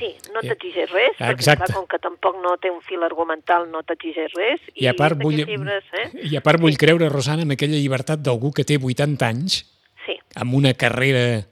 Sí, 0.00 0.14
no 0.32 0.40
t'exigeix 0.40 0.88
res, 0.94 1.18
Exacte. 1.18 1.34
perquè 1.34 1.56
clar, 1.58 1.74
com 1.76 1.84
que 1.90 1.98
tampoc 2.00 2.38
no 2.40 2.54
té 2.62 2.70
un 2.72 2.78
fil 2.80 3.02
argumental, 3.04 3.66
no 3.68 3.82
t'exigeix 3.84 4.32
res. 4.32 4.62
I, 4.72 4.86
a 4.88 4.94
part 4.96 5.18
vull, 5.20 5.36
llibres, 5.36 5.90
eh? 5.92 6.06
I 6.30 6.38
a 6.38 6.40
part 6.46 6.62
vull 6.62 6.72
sí. 6.72 6.80
creure, 6.80 7.10
Rosana, 7.12 7.44
en 7.44 7.52
aquella 7.52 7.76
llibertat 7.76 8.22
d'algú 8.24 8.48
que 8.56 8.64
té 8.64 8.78
80 8.80 9.28
anys, 9.28 9.58
sí. 10.06 10.16
amb 10.40 10.56
una 10.56 10.72
carrera 10.72 11.42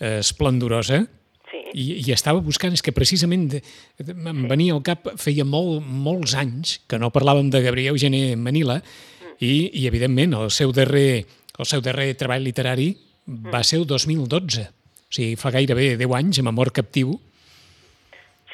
eh, 0.00 0.18
esplendorosa, 0.20 1.02
sí. 1.50 1.62
i, 1.72 1.86
i 2.04 2.14
estava 2.14 2.42
buscant, 2.44 2.76
és 2.76 2.84
que 2.84 2.94
precisament 2.96 3.48
de, 3.56 3.62
de, 3.98 4.14
em 4.14 4.44
sí. 4.44 4.48
venia 4.50 4.76
al 4.76 4.84
cap, 4.86 5.12
feia 5.20 5.46
molt, 5.48 5.82
molts 5.84 6.36
anys 6.40 6.78
que 6.90 7.00
no 7.00 7.12
parlàvem 7.14 7.50
de 7.52 7.62
Gabriel 7.64 7.98
Gené 8.00 8.36
Manila, 8.36 8.80
mm. 8.80 9.36
i, 9.40 9.54
i 9.82 9.88
evidentment 9.90 10.36
el 10.40 10.50
seu 10.54 10.74
darrer, 10.76 11.24
el 11.58 11.70
seu 11.70 11.84
darrer 11.84 12.12
treball 12.20 12.46
literari 12.46 12.92
mm. 12.94 13.52
va 13.54 13.62
ser 13.66 13.82
el 13.82 13.86
2012, 13.90 14.66
o 14.68 15.14
sigui, 15.14 15.38
fa 15.38 15.54
gairebé 15.54 15.94
10 16.00 16.18
anys, 16.22 16.42
amb 16.42 16.54
Amor 16.54 16.74
captiu, 16.74 17.18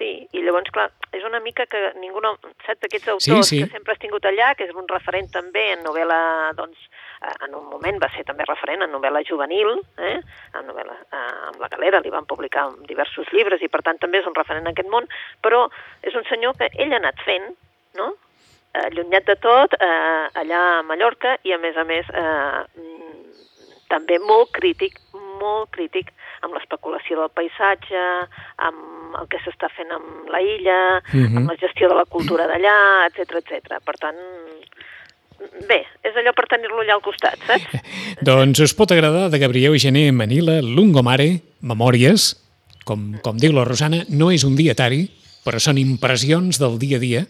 Sí, 0.01 0.09
i 0.33 0.41
llavors, 0.41 0.71
clar, 0.73 0.87
és 1.13 1.25
una 1.29 1.43
mica 1.45 1.67
que 1.69 1.79
ningú 2.01 2.23
no... 2.25 2.33
Saps, 2.65 2.87
aquests 2.87 3.11
autors 3.13 3.51
sí, 3.51 3.59
sí. 3.59 3.59
que 3.61 3.75
sempre 3.75 3.93
has 3.93 4.01
tingut 4.01 4.25
allà, 4.25 4.55
que 4.57 4.65
és 4.65 4.73
un 4.73 4.89
referent 4.89 5.29
també 5.35 5.67
en 5.75 5.85
novel·la, 5.85 6.21
doncs, 6.57 6.87
en 7.21 7.55
un 7.55 7.67
moment 7.69 7.99
va 8.01 8.09
ser 8.15 8.25
també 8.25 8.47
referent 8.49 8.83
en 8.85 8.93
novel·la 8.95 9.23
juvenil, 9.29 9.75
eh? 9.99 10.17
en 10.57 10.67
novel·la, 10.67 10.97
eh, 11.13 11.35
amb 11.51 11.61
la 11.61 11.69
galera 11.73 12.01
li 12.01 12.13
van 12.13 12.29
publicar 12.29 12.69
diversos 12.89 13.29
llibres 13.37 13.63
i 13.63 13.69
per 13.69 13.83
tant 13.85 14.01
també 14.01 14.23
és 14.23 14.29
un 14.31 14.37
referent 14.37 14.65
en 14.65 14.73
aquest 14.73 14.89
món, 14.89 15.09
però 15.45 15.67
és 16.03 16.17
un 16.17 16.25
senyor 16.31 16.57
que 16.57 16.71
ell 16.81 16.95
ha 16.97 17.01
anat 17.03 17.21
fent, 17.27 17.51
no? 18.01 18.15
Eh, 18.73 18.87
allunyat 18.87 19.27
de 19.29 19.37
tot, 19.43 19.75
eh, 19.75 20.27
allà 20.43 20.63
a 20.79 20.83
Mallorca 20.87 21.37
i 21.45 21.53
a 21.53 21.59
més 21.59 21.77
a 21.77 21.85
més 21.85 22.09
eh, 22.09 22.89
també 23.91 24.19
molt 24.23 24.53
crític, 24.57 24.97
molt 25.41 25.73
crític 25.75 26.13
amb 26.47 26.55
l'especulació 26.57 27.19
del 27.19 27.33
paisatge, 27.37 28.05
amb 28.69 29.19
el 29.21 29.29
que 29.33 29.41
s'està 29.45 29.69
fent 29.75 29.91
amb 29.93 30.31
la 30.31 30.41
illa, 30.41 30.81
uh 31.03 31.13
-huh. 31.13 31.37
amb 31.37 31.51
la 31.51 31.57
gestió 31.57 31.89
de 31.89 31.99
la 31.99 32.07
cultura 32.07 32.47
d'allà, 32.47 33.07
etc 33.09 33.43
etc. 33.43 33.83
Per 33.85 33.97
tant, 33.99 34.17
bé, 35.69 35.81
és 36.07 36.17
allò 36.21 36.33
per 36.37 36.47
tenir-lo 36.51 36.83
allà 36.83 36.97
al 36.97 37.05
costat, 37.05 37.41
saps? 37.49 37.81
doncs 38.29 38.63
us 38.65 38.77
pot 38.77 38.93
agradar 38.93 39.29
de 39.33 39.41
Gabriel 39.43 39.79
Gené 39.81 40.11
Manila, 40.13 40.61
Lungomare, 40.65 41.41
Memòries, 41.61 42.33
com, 42.89 43.13
com 43.25 43.39
diu 43.41 43.55
la 43.57 43.67
Rosana, 43.69 44.05
no 44.09 44.31
és 44.35 44.45
un 44.49 44.57
dietari, 44.59 45.07
però 45.45 45.61
són 45.63 45.79
impressions 45.81 46.61
del 46.61 46.79
dia 46.81 46.99
a 46.99 47.05
dia, 47.05 47.27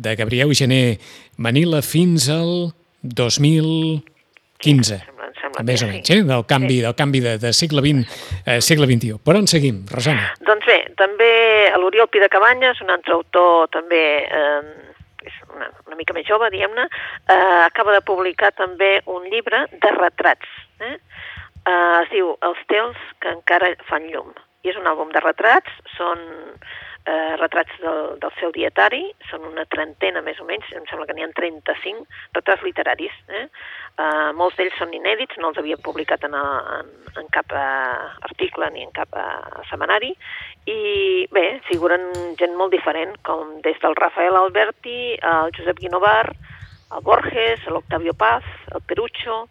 de 0.00 0.16
Gabriel 0.16 0.54
Gené 0.56 0.98
Manila 1.36 1.82
fins 1.82 2.28
al 2.32 2.72
2015. 3.02 5.00
Sembla, 5.00 5.30
sembla 5.40 5.64
més 5.66 5.82
o 5.82 5.88
menys, 5.90 6.06
sí. 6.06 6.18
eh? 6.20 6.24
del 6.28 6.44
canvi, 6.48 6.76
sí. 6.78 6.84
del 6.86 6.96
canvi 6.96 7.20
de, 7.24 7.34
de 7.42 7.52
segle 7.56 7.82
XX, 7.84 8.20
eh, 8.44 8.60
segle 8.64 8.88
XXI. 8.88 9.18
Per 9.24 9.36
on 9.36 9.48
seguim, 9.50 9.82
Rosana? 9.90 10.30
Doncs 10.46 10.68
bé, 10.68 10.78
també 11.00 11.32
l'Oriol 11.80 12.08
de 12.14 12.30
Cabanyes, 12.32 12.80
un 12.84 12.94
altre 12.94 13.16
autor 13.18 13.68
també 13.74 14.04
eh, 14.24 14.89
és 15.26 15.36
una, 15.54 15.70
una 15.86 15.98
mica 15.98 16.14
més 16.16 16.28
jove, 16.28 16.50
diguem-ne, 16.52 16.86
eh, 17.28 17.62
acaba 17.64 17.94
de 17.96 18.04
publicar 18.06 18.52
també 18.56 19.00
un 19.06 19.26
llibre 19.32 19.66
de 19.72 19.94
retrats. 19.96 20.52
Eh? 20.80 20.96
Eh, 20.96 22.02
es 22.02 22.12
diu 22.12 22.34
Els 22.46 22.62
tels 22.72 23.00
que 23.20 23.34
encara 23.34 23.74
fan 23.90 24.08
llum. 24.12 24.32
I 24.64 24.72
és 24.72 24.78
un 24.80 24.88
àlbum 24.88 25.12
de 25.14 25.22
retrats, 25.24 25.72
són 25.96 26.20
eh, 27.06 27.36
retrats 27.40 27.72
del, 27.80 28.18
del 28.20 28.32
seu 28.38 28.52
dietari, 28.54 29.02
són 29.30 29.46
una 29.48 29.64
trentena 29.72 30.22
més 30.24 30.40
o 30.40 30.46
menys, 30.48 30.68
em 30.76 30.84
sembla 30.88 31.06
que 31.08 31.16
n'hi 31.16 31.24
ha 31.24 31.30
35 31.36 32.04
retrats 32.36 32.64
literaris. 32.66 33.16
Eh? 33.28 33.46
Eh, 34.00 34.30
molts 34.36 34.58
d'ells 34.58 34.76
són 34.78 34.92
inèdits, 34.96 35.38
no 35.40 35.50
els 35.50 35.60
havia 35.60 35.80
publicat 35.80 36.24
en, 36.28 36.36
en, 36.36 36.92
en 37.22 37.30
cap 37.34 37.52
eh, 37.56 38.06
article 38.30 38.70
ni 38.74 38.84
en 38.86 38.94
cap 38.96 39.16
eh, 39.16 39.64
setmanari, 39.70 40.12
i 40.70 40.80
bé, 41.32 41.46
figuren 41.68 42.10
gent 42.40 42.56
molt 42.58 42.74
diferent, 42.76 43.16
com 43.26 43.58
des 43.64 43.80
del 43.82 43.96
Rafael 43.98 44.36
Alberti, 44.36 45.16
el 45.16 45.54
Josep 45.56 45.80
Guinovar, 45.80 46.28
el 46.90 47.04
Borges, 47.06 47.64
l'Octavio 47.70 48.14
Paz, 48.18 48.46
el 48.74 48.82
Perucho, 48.82 49.44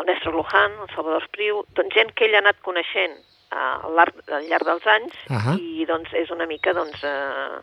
el 0.00 0.06
Néstor 0.08 0.34
Luján, 0.34 0.72
el 0.80 0.88
Salvador 0.94 1.20
Espriu, 1.22 1.66
doncs 1.76 1.94
gent 1.94 2.14
que 2.16 2.24
ell 2.26 2.38
ha 2.38 2.42
anat 2.42 2.62
coneixent 2.64 3.20
al 3.52 3.96
llarg, 3.98 4.22
al 4.28 4.48
llarg 4.48 4.66
dels 4.66 4.86
anys 4.86 5.14
uh 5.28 5.36
-huh. 5.36 5.56
i 5.60 5.84
doncs 5.86 6.12
és 6.12 6.30
una 6.30 6.46
mica 6.46 6.72
doncs, 6.72 7.04
eh, 7.04 7.60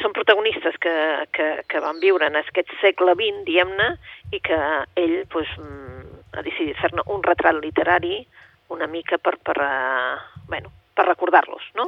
són 0.00 0.12
protagonistes 0.12 0.76
que, 0.80 0.94
que, 1.32 1.48
que 1.68 1.80
van 1.80 2.00
viure 2.00 2.26
en 2.26 2.36
aquest 2.36 2.70
segle 2.80 3.14
XX, 3.14 3.44
diguem-ne, 3.44 3.88
i 4.32 4.40
que 4.40 4.58
ell 4.96 5.26
pues, 5.28 5.48
mm, 5.58 6.36
ha 6.38 6.42
decidit 6.42 6.78
fer-ne 6.80 7.02
un 7.06 7.22
retrat 7.22 7.58
literari 7.60 8.26
una 8.70 8.86
mica 8.86 9.18
per, 9.18 9.36
per, 9.42 9.56
uh, 9.58 10.42
bueno, 10.46 10.70
per 10.94 11.06
recordar-los, 11.06 11.62
no? 11.74 11.86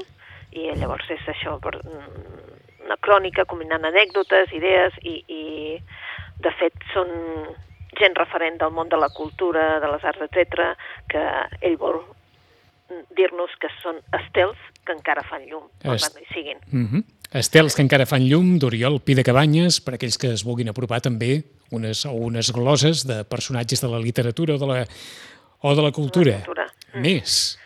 I 0.53 0.73
llavors 0.77 1.09
és 1.15 1.23
això, 1.31 1.57
per, 1.63 1.77
mm, 1.79 2.85
una 2.85 2.99
crònica 3.01 3.47
combinant 3.47 3.87
anècdotes, 3.87 4.53
idees, 4.53 4.97
i, 5.03 5.23
i 5.29 5.43
de 6.43 6.53
fet 6.59 6.75
són 6.93 7.13
gent 7.99 8.17
referent 8.19 8.59
del 8.59 8.75
món 8.75 8.91
de 8.91 8.99
la 8.99 9.13
cultura, 9.15 9.79
de 9.81 9.93
les 9.93 10.05
arts, 10.05 10.27
etc, 10.27 10.73
que 11.09 11.23
ell 11.61 11.79
vol 11.79 12.03
dir-nos 13.23 13.55
que 13.63 13.71
són 13.81 14.03
estels 14.19 14.61
que 14.83 14.95
encara 14.97 15.25
fan 15.31 15.47
llum, 15.47 15.69
Est... 15.87 16.11
no 16.11 16.23
hi 16.23 16.29
siguin. 16.35 16.63
Mm 16.71 16.87
-hmm. 16.87 17.05
Estels 17.33 17.75
que 17.75 17.83
encara 17.83 18.05
fan 18.05 18.27
llum, 18.29 18.59
d'Oriol 18.61 19.01
Pi 19.01 19.15
de 19.15 19.25
Cabanyes, 19.25 19.81
per 19.81 19.95
aquells 19.95 20.19
que 20.19 20.33
es 20.35 20.45
vulguin 20.45 20.69
apropar 20.69 21.01
també 21.01 21.45
unes, 21.71 22.05
o 22.05 22.13
unes 22.13 22.53
gloses 22.53 23.07
de 23.09 23.25
personatges 23.25 23.81
de 23.81 23.89
la 23.89 23.99
literatura 23.99 24.55
o 24.55 24.59
de 24.59 24.67
la, 24.67 24.87
o 25.61 25.75
de 25.75 25.83
la 25.83 25.93
cultura. 25.93 26.33
La 26.33 26.45
cultura. 26.45 26.67
Mm. 26.93 27.01
Més. 27.01 27.59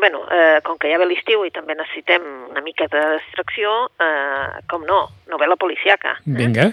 Bueno, 0.00 0.24
eh, 0.32 0.60
com 0.64 0.78
que 0.80 0.88
ja 0.88 0.98
ve 0.98 1.06
l'estiu 1.10 1.44
i 1.44 1.52
també 1.52 1.76
necessitem 1.76 2.24
una 2.48 2.62
mica 2.64 2.86
de 2.88 3.00
distracció, 3.18 3.90
eh, 4.00 4.60
com 4.72 4.86
no, 4.88 5.02
novel·la 5.28 5.58
policiaca. 5.60 6.16
Eh? 6.24 6.36
Vinga. 6.40 6.70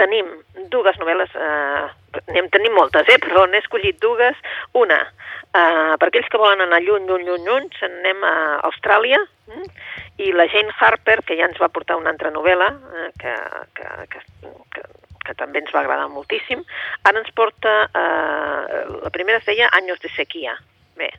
Tenim 0.00 0.30
dues 0.72 0.96
novel·les, 0.96 1.34
eh, 1.36 2.22
n'hem 2.32 2.48
tenim 2.48 2.72
moltes, 2.72 3.08
eh, 3.12 3.18
però 3.20 3.44
n'he 3.46 3.60
escollit 3.60 4.00
dues. 4.00 4.38
Una, 4.80 5.02
Uh, 5.50 5.96
per 5.98 6.06
aquells 6.12 6.28
que 6.30 6.38
volen 6.38 6.60
anar 6.62 6.78
lluny, 6.84 7.08
lluny, 7.08 7.24
lluny, 7.26 7.42
lluny, 7.42 7.64
se'n 7.74 7.96
anem 7.98 8.20
a 8.22 8.34
Austràlia, 8.68 9.18
mm? 9.50 9.64
i 10.22 10.28
la 10.30 10.44
Jane 10.46 10.70
Harper, 10.78 11.16
que 11.26 11.34
ja 11.40 11.48
ens 11.48 11.58
va 11.58 11.66
portar 11.74 11.96
una 11.98 12.12
altra 12.12 12.30
novel·la, 12.30 12.68
eh, 12.70 13.08
que, 13.18 13.32
que, 13.74 13.88
que, 14.12 14.52
que, 14.76 14.84
que 15.26 15.34
també 15.40 15.58
ens 15.58 15.72
va 15.74 15.82
agradar 15.82 16.06
moltíssim, 16.12 16.62
ara 17.02 17.18
ens 17.18 17.34
porta, 17.34 17.72
eh, 17.90 18.84
la 18.92 19.10
primera 19.10 19.42
es 19.42 19.48
deia 19.50 19.72
Años 19.80 19.98
de 20.04 20.12
sequia. 20.14 20.54
Bé, 21.00 21.10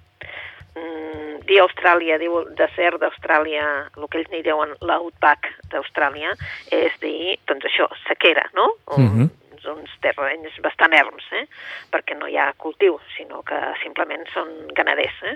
mm, 0.75 1.44
dir 1.50 1.60
Austràlia, 1.63 2.18
diu 2.22 2.42
desert 2.60 3.01
d'Austràlia, 3.01 3.68
el 3.98 4.08
que 4.08 4.22
ells 4.22 4.32
n'hi 4.32 4.44
diuen 4.46 4.75
l'outback 4.82 5.51
d'Austràlia, 5.74 6.34
és 6.72 6.98
dir, 7.04 7.38
doncs 7.48 7.66
això, 7.66 7.90
sequera, 8.08 8.48
no? 8.54 8.74
Mm 8.98 9.08
-hmm 9.12 9.30
uns 9.70 9.92
terrenys 10.01 10.56
bastant 10.63 10.94
erms, 10.94 11.25
eh? 11.38 11.46
perquè 11.94 12.16
no 12.18 12.28
hi 12.28 12.38
ha 12.38 12.51
cultiu, 12.58 12.98
sinó 13.16 13.42
que 13.44 13.58
simplement 13.84 14.24
són 14.34 14.50
ganaders. 14.78 15.18
Eh? 15.22 15.36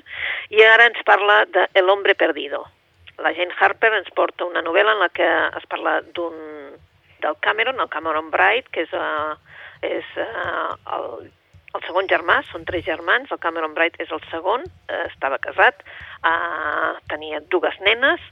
I 0.57 0.63
ara 0.65 0.87
ens 0.89 1.01
parla 1.05 1.43
de 1.45 1.67
El 1.73 1.89
hombre 1.89 2.15
perdido. 2.15 2.65
La 3.17 3.33
Jane 3.33 3.53
Harper 3.59 3.93
ens 3.93 4.09
porta 4.15 4.45
una 4.45 4.63
novel·la 4.65 4.95
en 4.95 4.99
la 4.99 5.09
que 5.09 5.27
es 5.59 5.65
parla 5.71 6.01
d'un 6.15 6.35
del 7.21 7.37
Cameron, 7.39 7.79
el 7.79 7.89
Cameron 7.89 8.29
Bright, 8.29 8.67
que 8.71 8.83
és, 8.83 8.91
uh, 8.93 9.35
és 9.81 10.05
uh, 10.19 10.75
el, 10.97 11.29
el 11.75 11.83
segon 11.85 12.07
germà, 12.11 12.39
són 12.49 12.65
tres 12.67 12.85
germans, 12.87 13.31
el 13.31 13.41
Cameron 13.43 13.75
Bright 13.75 13.99
és 14.03 14.11
el 14.15 14.21
segon, 14.31 14.63
uh, 14.65 15.01
estava 15.09 15.39
casat, 15.43 15.83
uh, 16.23 16.95
tenia 17.11 17.41
dues 17.51 17.77
nenes, 17.85 18.23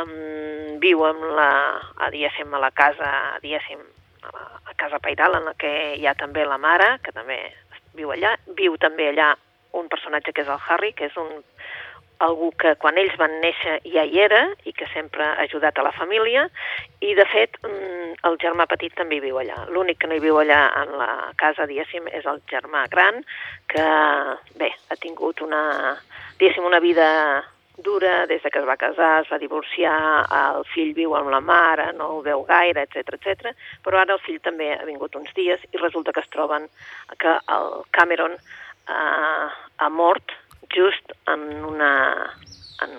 um, 0.00 0.78
viu 0.82 1.04
amb 1.08 1.24
la, 1.36 1.50
a, 1.96 2.10
diguéssim, 2.14 2.52
a 2.54 2.62
la 2.62 2.72
casa, 2.76 3.10
diguéssim, 3.42 3.82
a, 4.26 4.46
a 4.70 4.76
Casa 4.78 5.00
Pairal, 5.02 5.38
en 5.40 5.50
la 5.50 5.56
que 5.58 5.72
hi 5.96 6.06
ha 6.06 6.14
també 6.18 6.46
la 6.46 6.60
mare, 6.62 6.96
que 7.02 7.14
també 7.16 7.40
viu 7.96 8.12
allà. 8.12 8.36
Viu 8.58 8.76
també 8.80 9.10
allà 9.10 9.32
un 9.76 9.88
personatge 9.92 10.32
que 10.32 10.44
és 10.44 10.50
el 10.52 10.62
Harry, 10.68 10.92
que 10.96 11.08
és 11.10 11.16
un, 11.20 11.30
algú 12.18 12.50
que 12.60 12.74
quan 12.80 12.96
ells 13.00 13.16
van 13.20 13.34
néixer 13.42 13.78
ja 13.92 14.04
hi 14.04 14.20
era 14.24 14.42
i 14.64 14.72
que 14.72 14.88
sempre 14.92 15.24
ha 15.24 15.42
ajudat 15.44 15.78
a 15.78 15.84
la 15.84 15.92
família 15.92 16.46
i 17.04 17.14
de 17.18 17.26
fet 17.32 17.58
mm, 17.62 18.14
el 18.28 18.38
germà 18.42 18.66
petit 18.70 18.94
també 18.96 19.20
viu 19.20 19.38
allà. 19.40 19.66
L'únic 19.72 20.00
que 20.00 20.08
no 20.10 20.16
hi 20.16 20.22
viu 20.24 20.38
allà 20.40 20.62
en 20.82 20.94
la 21.00 21.10
casa, 21.40 21.66
diguéssim, 21.68 22.08
és 22.08 22.24
el 22.24 22.40
germà 22.50 22.86
gran 22.92 23.20
que, 23.72 23.84
bé, 24.56 24.72
ha 24.88 24.96
tingut 25.02 25.42
una, 25.44 25.96
diguéssim, 26.40 26.64
una 26.64 26.80
vida 26.80 27.08
dura 27.76 28.24
des 28.26 28.42
de 28.42 28.50
que 28.50 28.58
es 28.58 28.64
va 28.64 28.78
casar, 28.80 29.22
es 29.22 29.30
va 29.30 29.38
divorciar, 29.38 29.98
el 30.32 30.64
fill 30.72 30.94
viu 30.96 31.12
amb 31.16 31.28
la 31.32 31.42
mare, 31.44 31.90
no 31.98 32.08
el 32.16 32.22
veu 32.24 32.44
gaire, 32.48 32.86
etc 32.86 33.18
etc. 33.18 33.52
però 33.84 34.00
ara 34.00 34.16
el 34.16 34.22
fill 34.24 34.40
també 34.40 34.72
ha 34.72 34.84
vingut 34.88 35.16
uns 35.16 35.32
dies 35.36 35.60
i 35.72 35.82
resulta 35.82 36.12
que 36.12 36.24
es 36.24 36.32
troben 36.32 36.68
que 37.20 37.36
el 37.58 37.84
Cameron 37.92 38.32
eh, 38.32 39.46
ha 39.76 39.88
mort 39.90 40.32
just 40.74 41.12
en 41.26 41.64
una, 41.64 42.32
en 42.82 42.90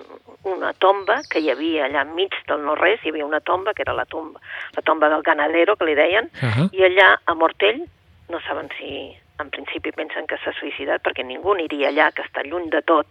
una 0.44 0.74
tomba 0.74 1.22
que 1.30 1.40
hi 1.40 1.52
havia 1.52 1.86
allà 1.86 2.04
enmig 2.08 2.34
del 2.48 2.64
no-res, 2.66 3.04
hi 3.04 3.14
havia 3.14 3.26
una 3.26 3.42
tomba, 3.42 3.74
que 3.74 3.84
era 3.86 3.94
la 3.94 4.06
tomba, 4.06 4.42
la 4.76 4.82
tomba 4.82 5.10
del 5.10 5.24
ganadero, 5.24 5.76
que 5.76 5.86
li 5.86 5.96
deien, 5.96 6.30
uh 6.42 6.50
-huh. 6.50 6.70
i 6.72 6.84
allà 6.84 7.18
ha 7.26 7.34
mort 7.34 7.62
ell, 7.64 7.84
no 8.30 8.40
saben 8.42 8.70
si 8.78 9.16
en 9.40 9.50
principi 9.50 9.92
pensen 9.92 10.26
que 10.28 10.38
s'ha 10.38 10.54
suïcidat, 10.60 11.02
perquè 11.04 11.24
ningú 11.26 11.54
aniria 11.54 11.90
allà, 11.90 12.12
que 12.12 12.24
està 12.24 12.44
lluny 12.44 12.70
de 12.70 12.82
tot, 12.82 13.08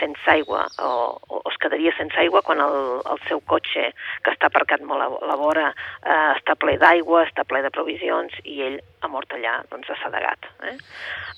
sense 0.00 0.30
aigua 0.30 0.64
o, 0.82 0.90
o 1.28 1.42
es 1.50 1.58
quedaria 1.62 1.92
sense 1.96 2.18
aigua 2.20 2.42
quan 2.46 2.60
el, 2.64 2.76
el 3.12 3.22
seu 3.28 3.40
cotxe, 3.50 3.90
que 4.24 4.34
està 4.34 4.50
aparcat 4.50 4.84
molt 4.86 5.06
a 5.06 5.10
la 5.28 5.38
vora, 5.40 5.70
eh, 6.02 6.32
està 6.36 6.56
ple 6.58 6.76
d'aigua, 6.82 7.24
està 7.26 7.46
ple 7.48 7.62
de 7.64 7.72
provisions 7.74 8.34
i 8.44 8.60
ell 8.68 8.80
ha 9.02 9.10
mort 9.12 9.32
allà, 9.36 9.58
doncs, 9.70 9.90
assedegat. 9.92 10.48
Eh? 10.70 10.76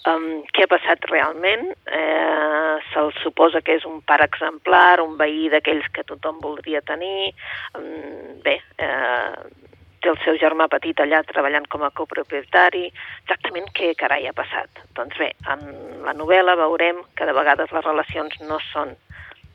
Um, 0.09 0.27
què 0.55 0.65
ha 0.65 0.71
passat 0.71 1.05
realment? 1.11 1.73
Eh, 1.87 2.75
Se'l 2.93 3.11
suposa 3.23 3.61
que 3.65 3.75
és 3.77 3.87
un 3.89 4.01
pare 4.07 4.27
exemplar, 4.29 5.01
un 5.03 5.17
veí 5.21 5.49
d'aquells 5.53 5.89
que 5.93 6.07
tothom 6.09 6.39
voldria 6.45 6.81
tenir. 6.87 7.33
Um, 7.77 8.39
bé, 8.45 8.59
eh, 8.79 9.68
té 10.03 10.11
el 10.13 10.19
seu 10.25 10.39
germà 10.41 10.69
petit 10.73 11.01
allà 11.01 11.23
treballant 11.27 11.67
com 11.71 11.85
a 11.85 11.93
copropietari. 11.95 12.87
Exactament 13.25 13.69
què 13.77 13.95
carai 13.99 14.29
ha 14.29 14.37
passat? 14.37 14.83
Doncs 14.99 15.19
bé, 15.21 15.33
en 15.53 15.67
la 16.07 16.15
novel·la 16.17 16.57
veurem 16.61 17.03
que 17.19 17.29
de 17.29 17.37
vegades 17.37 17.75
les 17.75 17.87
relacions 17.87 18.41
no 18.49 18.61
són 18.73 18.97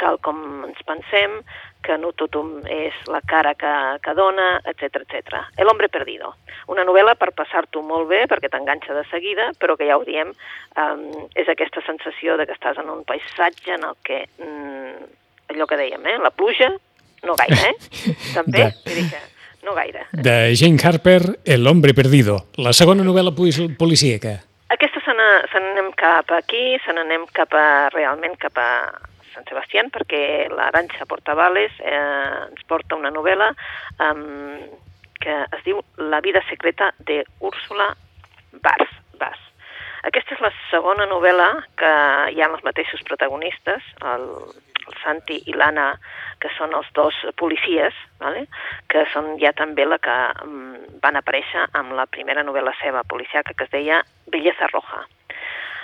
tal 0.02 0.18
com 0.26 0.40
ens 0.68 0.82
pensem, 0.88 1.40
que 1.84 1.98
no 2.00 2.14
tothom 2.18 2.64
és 2.72 2.96
la 3.12 3.20
cara 3.28 3.54
que, 3.60 3.74
que 4.04 4.14
dona, 4.18 4.48
etc 4.72 5.04
etc. 5.04 5.42
El 5.60 5.70
hombre 5.72 5.90
perdido. 5.92 6.34
Una 6.72 6.86
novel·la 6.88 7.16
per 7.20 7.34
passar-t'ho 7.36 7.84
molt 7.86 8.08
bé, 8.12 8.24
perquè 8.32 8.50
t'enganxa 8.52 8.96
de 8.96 9.04
seguida, 9.12 9.50
però 9.60 9.76
que 9.80 9.88
ja 9.90 10.00
ho 10.00 10.06
diem, 10.08 10.32
um, 10.80 11.04
és 11.40 11.52
aquesta 11.52 11.84
sensació 11.88 12.38
de 12.40 12.48
que 12.48 12.56
estàs 12.56 12.80
en 12.80 12.90
un 12.94 13.04
paisatge 13.08 13.76
en 13.76 13.86
el 13.90 14.00
que, 14.08 14.24
mm, 14.40 15.12
allò 15.54 15.68
que 15.68 15.80
dèiem, 15.84 16.08
eh, 16.08 16.18
la 16.24 16.32
pluja, 16.32 16.72
no 17.24 17.38
gaire, 17.40 17.60
eh? 17.70 17.76
També, 18.38 18.68
vull 18.88 19.00
dir 19.02 19.10
que 19.12 19.24
no 19.64 19.74
gaire. 19.74 20.06
De 20.12 20.56
Jane 20.56 20.80
Harper, 20.84 21.40
El 21.46 21.68
hombre 21.68 21.94
perdido, 21.94 22.46
la 22.58 22.74
segona 22.74 23.04
novel·la 23.04 23.34
policíaca. 23.34 24.42
Aquesta 24.74 25.02
se 25.06 25.60
n'anem 25.60 25.92
cap 25.98 26.32
aquí, 26.32 26.78
se 26.86 26.94
n'anem 26.94 27.26
cap 27.36 27.54
a, 27.54 27.90
realment 27.94 28.36
cap 28.42 28.58
a 28.58 28.70
Sant 29.34 29.46
Sebastián, 29.50 29.90
perquè 29.94 30.48
l'Aranxa 30.52 31.08
Portavales 31.10 31.74
eh, 31.82 32.48
ens 32.50 32.66
porta 32.70 32.98
una 33.00 33.12
novel·la 33.14 33.50
eh, 33.54 34.14
que 35.24 35.40
es 35.58 35.64
diu 35.66 35.80
La 35.98 36.22
vida 36.22 36.44
secreta 36.50 36.92
de 37.00 37.24
Úrsula 37.40 37.94
Bars. 38.62 39.00
Bas. 39.20 39.40
Aquesta 40.04 40.36
és 40.36 40.42
la 40.44 40.52
segona 40.70 41.06
novel·la 41.08 41.50
que 41.80 41.94
hi 42.34 42.42
ha 42.42 42.50
els 42.50 42.64
mateixos 42.66 43.04
protagonistes, 43.08 43.86
el, 44.14 44.26
el 44.88 45.00
Santi 45.04 45.42
i 45.48 45.56
l'Anna, 45.58 45.94
que 46.42 46.52
són 46.58 46.74
els 46.78 46.88
dos 46.94 47.16
policies, 47.40 47.96
vale? 48.20 48.46
que 48.92 49.06
són 49.14 49.36
ja 49.42 49.54
també 49.58 49.86
la 49.88 50.00
que 50.04 50.18
um, 50.44 50.78
van 51.04 51.20
aparèixer 51.20 51.68
amb 51.80 51.96
la 51.98 52.06
primera 52.06 52.44
novel·la 52.44 52.74
seva 52.82 53.04
policiaca 53.04 53.56
que 53.58 53.68
es 53.68 53.74
deia 53.74 54.04
Belleza 54.28 54.70
Roja. 54.74 55.04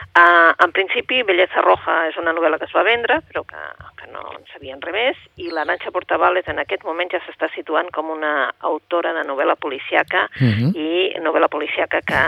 Uh, 0.10 0.52
en 0.66 0.72
principi, 0.74 1.22
Belleza 1.24 1.62
Roja 1.62 2.08
és 2.10 2.18
una 2.18 2.34
novel·la 2.34 2.58
que 2.58 2.66
es 2.66 2.74
va 2.76 2.84
vendre, 2.84 3.20
però 3.30 3.44
que, 3.48 3.60
que 4.00 4.08
no 4.12 4.24
en 4.34 4.48
sabien 4.52 4.82
res 4.82 4.96
més, 4.96 5.20
i 5.38 5.52
la 5.54 5.64
Nanxa 5.70 5.94
Portavales 5.96 6.48
en 6.50 6.60
aquest 6.64 6.84
moment 6.88 7.12
ja 7.14 7.22
s'està 7.24 7.48
situant 7.54 7.92
com 7.94 8.10
una 8.12 8.50
autora 8.72 9.14
de 9.16 9.24
novel·la 9.28 9.56
policiaca 9.56 10.26
uh 10.26 10.44
mhm. 10.44 10.72
-huh. 10.74 10.76
i 10.76 11.20
novel·la 11.22 11.48
policiaca 11.48 12.02
que 12.02 12.24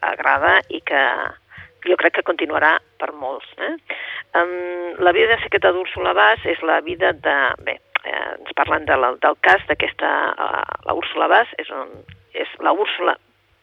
agrada 0.00 0.60
i 0.68 0.80
que 0.80 1.02
jo 1.88 1.96
crec 2.00 2.18
que 2.18 2.26
continuarà 2.26 2.76
per 3.00 3.12
molts. 3.16 3.48
Eh? 3.58 3.74
Um, 4.38 4.96
la 5.04 5.12
vida 5.16 5.38
secreta 5.42 5.72
d'Úrsula 5.74 6.14
Bas 6.16 6.44
és 6.44 6.62
la 6.66 6.80
vida 6.84 7.12
de... 7.12 7.36
Bé, 7.66 7.78
eh, 8.04 8.24
ens 8.38 8.56
parlen 8.58 8.88
de 8.88 8.98
la, 8.98 9.14
del 9.22 9.38
cas 9.46 9.64
d'aquesta... 9.70 10.10
Uh, 10.34 10.80
la 10.88 10.96
Úrsula 10.98 11.30
Bas 11.32 11.54
és, 11.62 11.70
un, 11.70 11.94
és 12.34 12.52
la 12.64 12.74
Úrsula 12.76 13.16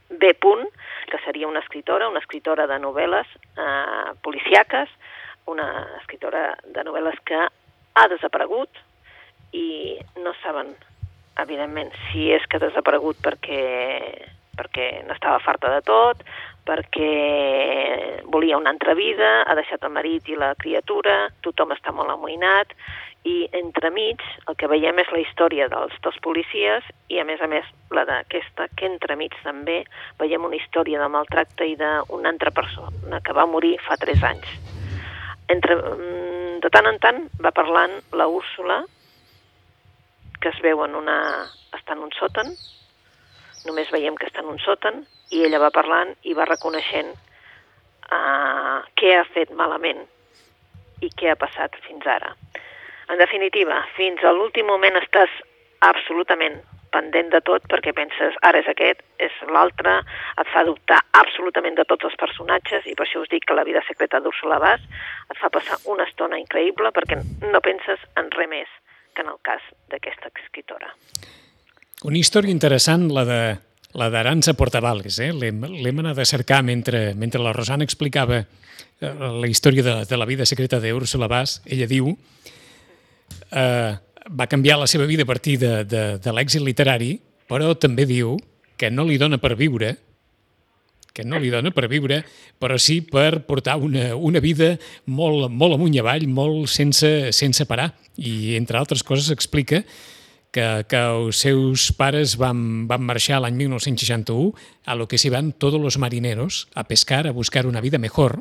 B. 0.10 0.34
Punt, 0.40 0.66
que 1.10 1.20
seria 1.26 1.48
una 1.48 1.60
escritora, 1.60 2.10
una 2.10 2.20
escritora 2.20 2.68
de 2.68 2.78
novel·les 2.80 3.28
eh, 3.58 4.14
policiaques, 4.22 4.90
una 5.50 5.68
escritora 6.00 6.54
de 6.64 6.84
novel·les 6.86 7.20
que 7.28 7.40
ha 7.94 8.06
desaparegut 8.12 8.82
i 9.54 9.98
no 10.22 10.34
saben, 10.42 10.74
evidentment, 11.42 11.92
si 12.10 12.30
és 12.34 12.46
que 12.50 12.58
ha 12.58 12.66
desaparegut 12.66 13.20
perquè, 13.26 13.64
perquè 14.58 15.04
n'estava 15.08 15.42
farta 15.44 15.72
de 15.74 15.82
tot, 15.88 16.24
perquè 16.64 18.24
volia 18.32 18.58
una 18.58 18.72
altra 18.72 18.94
vida, 18.96 19.42
ha 19.44 19.56
deixat 19.56 19.84
el 19.84 19.96
marit 19.96 20.30
i 20.32 20.38
la 20.40 20.54
criatura, 20.60 21.28
tothom 21.44 21.74
està 21.76 21.92
molt 21.92 22.14
amoïnat, 22.14 22.72
i 23.24 23.48
entremig 23.56 24.20
el 24.52 24.56
que 24.60 24.68
veiem 24.68 24.98
és 25.00 25.12
la 25.16 25.22
història 25.22 25.70
dels 25.72 25.94
dos 26.04 26.16
policies 26.26 26.84
i 27.12 27.22
a 27.22 27.26
més 27.28 27.40
a 27.42 27.48
més 27.48 27.68
la 27.96 28.04
d'aquesta 28.08 28.68
que 28.76 28.90
entremig 28.90 29.36
també 29.46 29.84
veiem 30.20 30.44
una 30.44 30.60
història 30.60 31.00
de 31.00 31.08
maltracte 31.12 31.68
i 31.68 31.78
d'una 31.80 32.34
altra 32.34 32.52
persona 32.52 33.22
que 33.24 33.36
va 33.36 33.48
morir 33.48 33.78
fa 33.88 33.96
tres 34.02 34.24
anys. 34.28 34.50
Entre, 35.48 35.76
mm, 35.76 36.60
de 36.64 36.72
tant 36.72 36.88
en 36.88 37.00
tant 37.00 37.24
va 37.40 37.52
parlant 37.56 37.96
la 38.12 38.28
Úrsula 38.28 38.84
que 40.42 40.52
es 40.52 40.60
veu 40.62 40.84
en 40.84 40.96
una... 41.00 41.18
està 41.74 41.96
en 41.96 42.04
un 42.04 42.12
sòtan, 42.20 42.52
només 43.68 43.92
veiem 43.92 44.18
que 44.20 44.28
està 44.30 44.44
en 44.44 44.52
un 44.54 44.60
sòtan 44.64 45.04
i 45.32 45.44
ella 45.48 45.62
va 45.64 45.74
parlant 45.76 46.14
i 46.24 46.36
va 46.38 46.48
reconeixent 46.50 47.14
uh, 47.14 48.80
què 49.00 49.16
ha 49.18 49.26
fet 49.34 49.54
malament 49.56 50.04
i 51.04 51.10
què 51.10 51.32
ha 51.32 51.40
passat 51.40 51.76
fins 51.88 52.06
ara. 52.08 52.34
En 53.12 53.20
definitiva, 53.20 53.82
fins 53.98 54.24
a 54.24 54.32
l'últim 54.32 54.70
moment 54.70 54.96
estàs 55.00 55.32
absolutament 55.84 56.62
pendent 56.94 57.32
de 57.34 57.42
tot 57.42 57.66
perquè 57.72 57.94
penses 57.98 58.38
ara 58.48 58.62
és 58.62 58.70
aquest, 58.70 59.02
és 59.28 59.36
l'altre, 59.50 59.96
et 60.42 60.52
fa 60.54 60.64
dubtar 60.68 61.00
absolutament 61.20 61.80
de 61.80 61.88
tots 61.90 62.08
els 62.10 62.18
personatges 62.22 62.88
i 62.88 62.96
per 62.98 63.08
això 63.08 63.24
us 63.24 63.32
dic 63.34 63.48
que 63.50 63.58
la 63.58 63.66
vida 63.68 63.82
secreta 63.90 64.22
d'Úrsula 64.22 64.62
Bas 64.64 64.84
et 65.34 65.40
fa 65.42 65.50
passar 65.58 65.82
una 65.94 66.08
estona 66.10 66.40
increïble 66.42 66.94
perquè 66.96 67.20
no 67.50 67.64
penses 67.66 68.10
en 68.22 68.30
res 68.38 68.52
més 68.56 68.76
que 69.14 69.26
en 69.26 69.34
el 69.34 69.42
cas 69.46 69.66
d'aquesta 69.90 70.34
escritora. 70.44 70.94
Una 72.04 72.20
història 72.20 72.52
interessant, 72.52 73.08
la 73.16 73.24
de 73.24 73.40
la 73.94 74.10
d'Aranza 74.10 74.56
Portavales, 74.58 75.20
eh? 75.22 75.30
l'hem 75.32 76.00
anat 76.02 76.18
a 76.20 76.26
cercar 76.26 76.64
mentre, 76.66 77.14
mentre 77.16 77.40
la 77.40 77.54
Rosana 77.54 77.86
explicava 77.86 78.40
eh, 78.42 79.12
la 79.14 79.48
història 79.48 79.84
de, 79.86 79.94
de 80.10 80.18
la 80.18 80.26
vida 80.26 80.48
secreta 80.50 80.82
d'Úrsula 80.82 81.30
Bas. 81.32 81.60
Ella 81.64 81.86
diu 81.88 82.10
eh, 83.52 83.92
va 84.28 84.48
canviar 84.50 84.80
la 84.82 84.88
seva 84.90 85.06
vida 85.08 85.24
a 85.24 85.30
partir 85.30 85.60
de, 85.62 85.84
de, 85.86 86.02
de 86.18 86.34
l'èxit 86.34 86.66
literari, 86.66 87.14
però 87.48 87.72
també 87.78 88.08
diu 88.10 88.36
que 88.76 88.90
no 88.92 89.06
li 89.08 89.20
dona 89.22 89.38
per 89.40 89.54
viure, 89.56 89.94
que 91.14 91.24
no 91.24 91.38
li 91.40 91.54
dona 91.54 91.72
per 91.72 91.86
viure, 91.88 92.24
però 92.60 92.80
sí 92.82 92.98
per 93.06 93.46
portar 93.46 93.78
una, 93.78 94.10
una 94.18 94.42
vida 94.44 94.74
molt, 95.06 95.54
molt 95.54 95.78
amunt 95.78 95.94
i 95.94 96.02
avall, 96.02 96.26
molt 96.28 96.68
sense, 96.74 97.30
sense 97.32 97.70
parar. 97.70 97.92
I, 98.18 98.58
entre 98.58 98.82
altres 98.82 99.06
coses, 99.06 99.30
explica 99.32 99.86
que, 100.54 100.86
que 100.88 101.02
els 101.02 101.42
seus 101.44 101.90
pares 101.98 102.38
van, 102.40 102.86
van 102.90 103.04
marxar 103.04 103.42
l'any 103.42 103.58
1961 103.66 104.54
a 104.86 104.96
lo 104.96 105.10
que 105.10 105.18
s'hi 105.18 105.34
van 105.34 105.52
tots 105.58 105.80
els 105.80 105.98
marineros 105.98 106.68
a 106.78 106.86
pescar, 106.88 107.26
a 107.28 107.36
buscar 107.36 107.66
una 107.68 107.82
vida 107.82 107.98
mejor, 107.98 108.40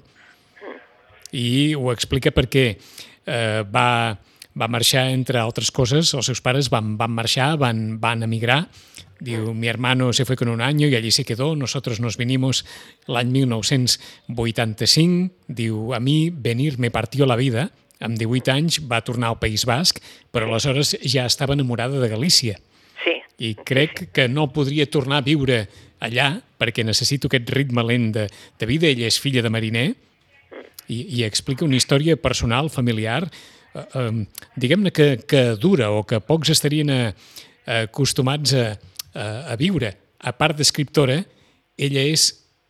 i 1.33 1.73
ho 1.75 1.89
explica 1.93 2.31
perquè 2.37 2.67
eh, 2.77 3.63
va, 3.65 4.13
va 4.53 4.69
marxar, 4.69 5.09
entre 5.11 5.41
altres 5.41 5.73
coses, 5.73 6.13
els 6.13 6.29
seus 6.29 6.45
pares 6.45 6.69
van, 6.71 6.99
van 7.01 7.17
marxar, 7.17 7.55
van, 7.61 7.97
van 8.03 8.29
emigrar, 8.29 8.67
Diu, 9.23 9.55
mi 9.55 9.69
hermano 9.69 10.13
se 10.13 10.25
fue 10.25 10.35
con 10.35 10.49
un 10.49 10.61
año 10.61 10.89
y 10.89 10.97
allí 10.97 11.13
se 11.13 11.25
quedó, 11.25 11.55
nosotros 11.55 12.01
nos 12.01 12.17
vinimos 12.17 12.65
l'any 13.07 13.31
1985. 13.31 15.31
Diu, 15.47 15.95
a 15.95 16.01
mi 16.01 16.31
venir 16.31 16.81
me 16.83 16.91
partió 16.91 17.25
la 17.25 17.37
vida. 17.37 17.71
Amb 18.03 18.19
18 18.19 18.53
anys 18.53 18.81
va 18.89 19.03
tornar 19.07 19.31
al 19.31 19.39
País 19.41 19.65
Basc, 19.69 20.01
però 20.33 20.49
aleshores 20.49 20.97
ja 21.07 21.27
estava 21.29 21.55
enamorada 21.55 22.01
de 22.03 22.11
Galícia. 22.11 22.59
Sí. 23.03 23.17
I 23.39 23.55
crec 23.65 24.09
que 24.15 24.29
no 24.29 24.49
podria 24.53 24.89
tornar 24.91 25.23
a 25.23 25.27
viure 25.27 25.65
allà 26.03 26.35
perquè 26.59 26.85
necessito 26.87 27.31
aquest 27.31 27.51
ritme 27.55 27.85
lent 27.87 28.11
de, 28.17 28.27
de 28.59 28.69
vida. 28.69 28.91
Ella 28.91 29.09
és 29.09 29.21
filla 29.23 29.43
de 29.43 29.51
mariner 29.53 29.89
i, 30.89 30.99
i 31.19 31.25
explica 31.27 31.67
una 31.67 31.79
història 31.79 32.19
personal, 32.21 32.71
familiar, 32.71 33.25
eh, 33.75 34.11
diguem-ne 34.57 34.93
que, 34.95 35.09
que 35.29 35.45
dura 35.61 35.91
o 35.95 36.05
que 36.09 36.21
pocs 36.21 36.53
estarien 36.55 36.91
a, 36.91 37.03
a 37.67 37.83
acostumats 37.87 38.55
a, 38.59 38.73
a, 39.15 39.27
a 39.55 39.59
viure. 39.61 39.95
A 40.23 40.35
part 40.39 40.59
d'escriptora, 40.59 41.19
ella 41.79 42.07
és 42.07 42.29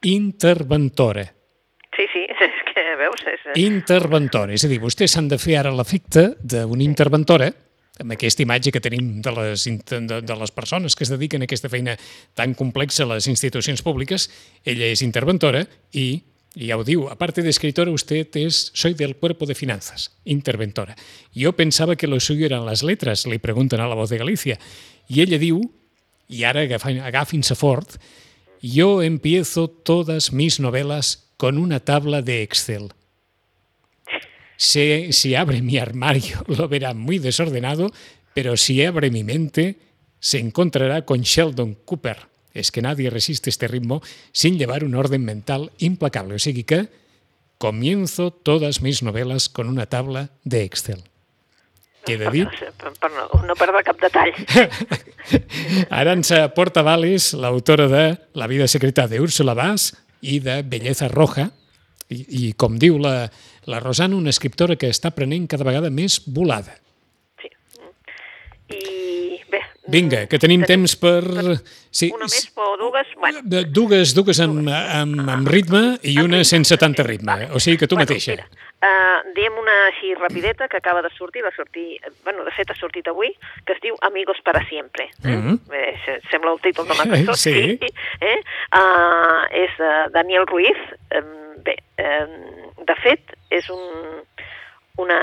interventora. 0.08 1.26
És 3.16 3.26
veus... 3.26 3.44
És... 3.52 3.60
Interventora, 3.62 4.54
és 4.54 4.64
a 4.64 4.70
dir, 4.70 4.80
vostès 4.82 5.14
s'han 5.16 5.28
de 5.30 5.38
fer 5.40 5.58
ara 5.60 5.74
l'efecte 5.74 6.32
d'una 6.42 6.84
interventora, 6.86 7.50
amb 8.00 8.14
aquesta 8.14 8.42
imatge 8.42 8.72
que 8.72 8.80
tenim 8.80 9.20
de 9.22 9.32
les, 9.36 9.68
de, 9.68 10.20
de 10.24 10.36
les 10.40 10.52
persones 10.54 10.96
que 10.96 11.04
es 11.04 11.12
dediquen 11.12 11.44
a 11.44 11.48
aquesta 11.48 11.70
feina 11.72 11.96
tan 12.38 12.56
complexa 12.58 13.04
a 13.04 13.12
les 13.14 13.28
institucions 13.28 13.84
públiques, 13.84 14.30
ella 14.64 14.88
és 14.88 15.04
interventora 15.04 15.66
i 15.92 16.22
y 16.54 16.66
ya 16.66 16.76
digo, 16.82 17.10
aparte 17.10 17.42
de 17.42 17.48
escritora, 17.48 17.90
usted 17.90 18.28
es, 18.36 18.70
soy 18.74 18.92
del 18.92 19.16
cuerpo 19.16 19.46
de 19.46 19.54
finanzas, 19.54 20.12
interventora. 20.24 20.94
Yo 21.32 21.54
pensaba 21.54 21.96
que 21.96 22.06
lo 22.06 22.20
suyo 22.20 22.44
eran 22.44 22.66
las 22.66 22.82
letras, 22.82 23.26
le 23.26 23.38
preguntan 23.38 23.80
a 23.80 23.88
la 23.88 23.94
voz 23.94 24.10
de 24.10 24.18
Galicia. 24.18 24.58
Y 25.08 25.22
ella 25.22 25.38
diu, 25.38 25.72
y 26.28 26.44
ara 26.44 26.60
agafin-se 26.60 27.54
fort, 27.54 27.96
yo 28.60 29.02
empiezo 29.02 29.68
todas 29.68 30.32
mis 30.32 30.60
novelas 30.60 31.32
con 31.38 31.56
una 31.56 31.80
tabla 31.80 32.20
de 32.20 32.42
Excel. 32.42 32.92
Si, 34.56 35.12
si 35.12 35.34
abre 35.34 35.62
mi 35.62 35.78
armario 35.78 36.44
lo 36.46 36.68
verá 36.68 36.94
muy 36.94 37.18
desordenado, 37.18 37.90
pero 38.34 38.56
si 38.56 38.84
abre 38.84 39.10
mi 39.10 39.24
mente 39.24 39.76
se 40.20 40.38
encontrará 40.38 41.04
con 41.04 41.22
Sheldon 41.22 41.74
Cooper 41.84 42.32
es 42.54 42.70
que 42.70 42.82
nadie 42.82 43.10
resiste 43.10 43.50
este 43.50 43.68
ritmo 43.68 44.02
sin 44.32 44.58
llevar 44.58 44.84
un 44.84 44.94
orden 44.94 45.24
mental 45.24 45.72
implacable. 45.78 46.34
O 46.34 46.38
sigui 46.38 46.64
que 46.64 46.88
comienzo 47.58 48.30
todas 48.30 48.82
mis 48.82 49.02
novelas 49.02 49.48
con 49.48 49.68
una 49.68 49.86
tabla 49.86 50.30
de 50.44 50.64
Excel. 50.64 51.02
Queda 52.04 52.32
dit? 52.34 52.50
Per, 52.50 52.90
per 52.98 53.10
no, 53.14 53.28
no 53.46 53.54
perdre 53.54 53.84
cap 53.86 54.00
detall. 54.02 54.34
Aranza 56.02 56.48
Portavales, 56.50 57.30
l'autora 57.38 57.86
de 57.86 58.18
La 58.34 58.48
vida 58.50 58.66
secreta 58.66 59.06
de 59.06 59.20
Úrsula 59.22 59.54
Bas 59.54 59.92
i 60.20 60.40
de 60.42 60.62
Belleza 60.66 61.06
Roja, 61.06 61.52
i, 62.12 62.22
i 62.46 62.52
com 62.58 62.78
diu 62.78 62.98
la, 63.02 63.16
la 63.66 63.80
Rosana, 63.80 64.16
una 64.16 64.32
escriptora 64.32 64.76
que 64.76 64.90
està 64.92 65.12
prenent 65.16 65.48
cada 65.50 65.66
vegada 65.68 65.90
més 65.90 66.20
volada. 66.26 66.76
Sí. 67.42 67.50
I 68.72 69.40
bé, 69.50 69.62
Vinga, 69.92 70.26
que 70.30 70.38
tenim, 70.38 70.62
tenim 70.62 70.86
temps 70.86 70.94
per... 71.00 71.22
Sí, 71.90 72.08
una 72.14 72.28
més 72.30 72.46
o 72.54 72.76
dues? 72.78 73.08
Bueno. 73.18 73.40
Dues, 73.42 74.14
dues 74.14 74.40
amb, 74.40 74.68
amb, 74.70 75.22
amb 75.28 75.48
ritme 75.50 75.82
i 76.06 76.16
una 76.22 76.44
sense 76.48 76.78
tanta 76.78 77.04
ritme. 77.06 77.48
O 77.52 77.60
sigui 77.60 77.80
que 77.80 77.88
tu 77.90 77.98
bueno, 77.98 78.06
mateixa. 78.06 78.36
Mira, 78.38 78.46
uh, 78.86 79.32
diem 79.36 79.58
una 79.58 79.74
així 79.88 80.14
rapideta 80.14 80.68
que 80.70 80.78
acaba 80.78 81.02
de 81.02 81.10
sortir, 81.16 81.44
va 81.44 81.52
sortir, 81.56 81.98
bueno, 82.22 82.46
de 82.46 82.54
fet 82.56 82.70
ha 82.70 82.78
sortit 82.78 83.10
avui, 83.10 83.34
que 83.66 83.74
es 83.74 83.82
diu 83.82 83.98
Amigos 84.06 84.38
para 84.46 84.64
siempre. 84.70 85.10
Eh? 85.24 85.36
Mm 85.36 85.42
-hmm. 85.42 85.74
eh, 85.74 86.20
sembla 86.30 86.52
el 86.52 86.60
títol 86.60 86.86
de 86.88 86.94
la 86.94 87.04
cançó. 87.04 87.34
sí. 87.34 87.78
Eh? 88.20 88.38
Uh, 88.72 89.42
és 89.50 89.72
uh, 89.78 90.10
Daniel 90.12 90.46
Ruiz, 90.46 90.78
um, 91.18 91.41
bé, 91.64 91.76
eh, 91.98 92.26
de 92.86 92.96
fet, 93.02 93.34
és 93.50 93.68
un, 93.70 94.22
una, 95.02 95.18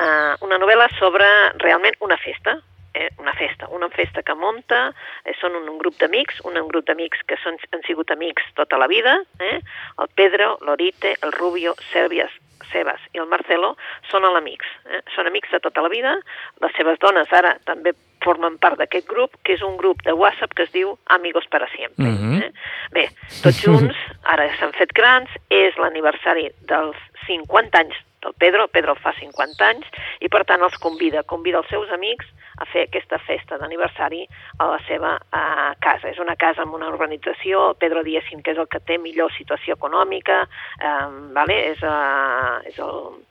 una 0.45 0.59
novel·la 0.61 0.89
sobre 0.97 1.27
realment 1.63 1.97
una 2.05 2.17
festa, 2.17 2.57
eh, 2.93 3.09
una 3.17 3.33
festa, 3.33 3.67
una 3.69 3.89
festa 3.89 4.23
que 4.23 4.35
munta, 4.35 4.89
eh, 5.23 5.33
són 5.39 5.55
un, 5.59 5.69
un 5.69 5.77
grup 5.81 5.97
d'amics, 6.01 6.41
un, 6.45 6.57
un 6.57 6.67
grup 6.71 6.87
d'amics 6.87 7.23
que 7.27 7.37
són, 7.43 7.57
han 7.73 7.85
sigut 7.87 8.11
amics 8.11 8.45
tota 8.57 8.79
la 8.81 8.89
vida, 8.91 9.19
eh? 9.39 9.59
el 10.01 10.11
Pedro, 10.15 10.57
l'Orite, 10.65 11.15
el 11.21 11.33
Rubio, 11.37 11.75
Sèrvies, 11.93 12.33
Sebas 12.69 13.01
i 13.15 13.21
el 13.21 13.29
Marcelo 13.29 13.75
són 14.09 14.27
amics, 14.29 14.67
eh? 14.89 15.01
són 15.15 15.29
amics 15.29 15.51
de 15.53 15.61
tota 15.63 15.81
la 15.85 15.89
vida, 15.89 16.17
les 16.61 16.75
seves 16.77 16.99
dones 17.01 17.31
ara 17.33 17.55
també 17.65 17.95
formen 18.23 18.57
part 18.57 18.77
d'aquest 18.77 19.07
grup, 19.07 19.35
que 19.43 19.53
és 19.53 19.61
un 19.61 19.77
grup 19.77 20.01
de 20.03 20.13
WhatsApp 20.13 20.53
que 20.55 20.63
es 20.63 20.71
diu 20.71 20.97
Amigos 21.07 21.45
para 21.49 21.67
siempre. 21.75 22.05
Uh 22.05 22.09
Mhm. 22.09 22.39
-huh. 22.39 22.43
eh? 22.45 22.51
Bé, 22.91 23.09
tots 23.43 23.61
junts, 23.65 23.95
ara 24.23 24.49
s'han 24.57 24.73
fet 24.73 24.91
grans, 24.93 25.29
és 25.49 25.75
l'aniversari 25.77 26.51
dels 26.67 26.95
50 27.27 27.77
anys 27.79 27.95
del 28.21 28.33
Pedro, 28.37 28.67
Pedro 28.67 28.95
fa 28.95 29.13
50 29.13 29.65
anys, 29.65 29.85
i 30.19 30.27
per 30.27 30.43
tant 30.45 30.61
els 30.61 30.77
convida, 30.77 31.23
convida 31.23 31.57
els 31.59 31.67
seus 31.69 31.89
amics 31.91 32.25
a 32.57 32.65
fer 32.65 32.81
aquesta 32.83 33.17
festa 33.19 33.57
d'aniversari 33.57 34.27
a 34.57 34.65
la 34.65 34.79
seva 34.87 35.17
a 35.31 35.73
casa. 35.79 36.09
És 36.09 36.19
una 36.19 36.35
casa 36.35 36.61
amb 36.63 36.73
una 36.73 36.89
urbanització, 36.89 37.75
Pedro 37.79 38.03
diguéssim 38.03 38.41
que 38.41 38.51
és 38.51 38.57
el 38.57 38.67
que 38.67 38.79
té 38.81 38.97
millor 38.97 39.31
situació 39.31 39.75
econòmica, 39.75 40.47
eh, 40.81 41.07
vale? 41.31 41.69
és, 41.71 41.81
eh, 41.81 42.67
és 42.69 42.77
el, 42.79 43.23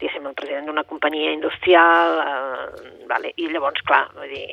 diguéssim, 0.00 0.26
el 0.26 0.38
president 0.38 0.68
d'una 0.68 0.84
companyia 0.88 1.32
industrial, 1.34 2.18
eh, 2.22 3.04
vale? 3.10 3.32
i 3.36 3.48
llavors, 3.52 3.82
clar, 3.88 4.06
vull 4.16 4.32
dir, 4.32 4.46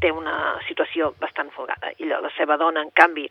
té 0.00 0.10
una 0.12 0.56
situació 0.68 1.12
bastant 1.20 1.50
folgada. 1.54 1.92
I 1.98 2.08
la 2.10 2.30
seva 2.36 2.58
dona, 2.60 2.82
en 2.84 2.92
canvi, 2.98 3.26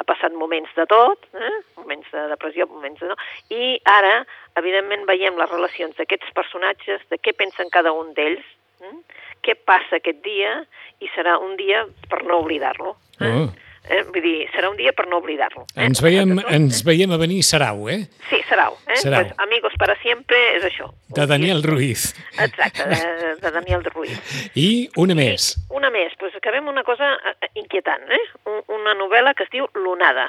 ha 0.00 0.04
passat 0.08 0.34
moments 0.36 0.72
de 0.76 0.86
tot, 0.90 1.28
eh? 1.36 1.52
moments 1.76 2.08
de 2.12 2.26
depressió, 2.32 2.66
moments 2.70 3.02
de 3.02 3.10
no, 3.10 3.18
i 3.52 3.76
ara, 3.90 4.22
evidentment, 4.60 5.04
veiem 5.10 5.36
les 5.40 5.52
relacions 5.52 5.96
d'aquests 5.98 6.32
personatges, 6.36 7.04
de 7.12 7.20
què 7.20 7.36
pensen 7.36 7.72
cada 7.74 7.92
un 7.96 8.14
d'ells, 8.16 8.44
eh? 8.82 8.96
què 9.44 9.56
passa 9.68 10.00
aquest 10.00 10.22
dia, 10.24 10.58
i 11.04 11.12
serà 11.14 11.36
un 11.42 11.56
dia 11.60 11.84
per 12.10 12.24
no 12.24 12.40
oblidar-lo. 12.44 12.96
Eh? 13.20 13.32
Oh. 13.44 13.65
Eh? 13.88 14.02
Vull 14.10 14.22
dir, 14.24 14.36
serà 14.54 14.70
un 14.70 14.76
dia 14.78 14.92
per 14.96 15.06
no 15.10 15.20
oblidar-lo. 15.22 15.66
Eh? 15.74 15.86
Ens 15.86 16.02
veiem, 16.04 16.36
ens 16.52 16.82
veiem 16.86 17.12
a 17.14 17.18
venir 17.20 17.42
Sarau, 17.46 17.86
eh? 17.92 18.00
Sí, 18.30 18.40
Sarau. 18.48 18.78
Eh? 18.86 18.98
Sarau. 19.02 19.26
Pues, 19.26 19.34
amigos 19.46 19.76
para 19.78 19.96
siempre 20.02 20.40
és 20.56 20.66
això. 20.68 20.90
De 21.16 21.26
Daniel 21.26 21.62
Ruiz. 21.66 22.08
Exacte, 22.38 22.88
de, 22.90 23.34
de 23.42 23.54
Daniel 23.58 23.84
Ruiz. 23.90 24.16
I 24.54 24.88
una 24.96 25.16
més. 25.18 25.52
Una 25.70 25.92
més, 25.94 26.16
doncs 26.20 26.36
acabem 26.40 26.68
una 26.72 26.84
cosa 26.86 27.14
eh, 27.32 27.52
inquietant, 27.54 28.04
eh? 28.10 28.24
Un, 28.50 28.62
una 28.80 28.96
novel·la 28.98 29.34
que 29.34 29.46
es 29.46 29.54
diu 29.54 29.70
Lunada. 29.74 30.28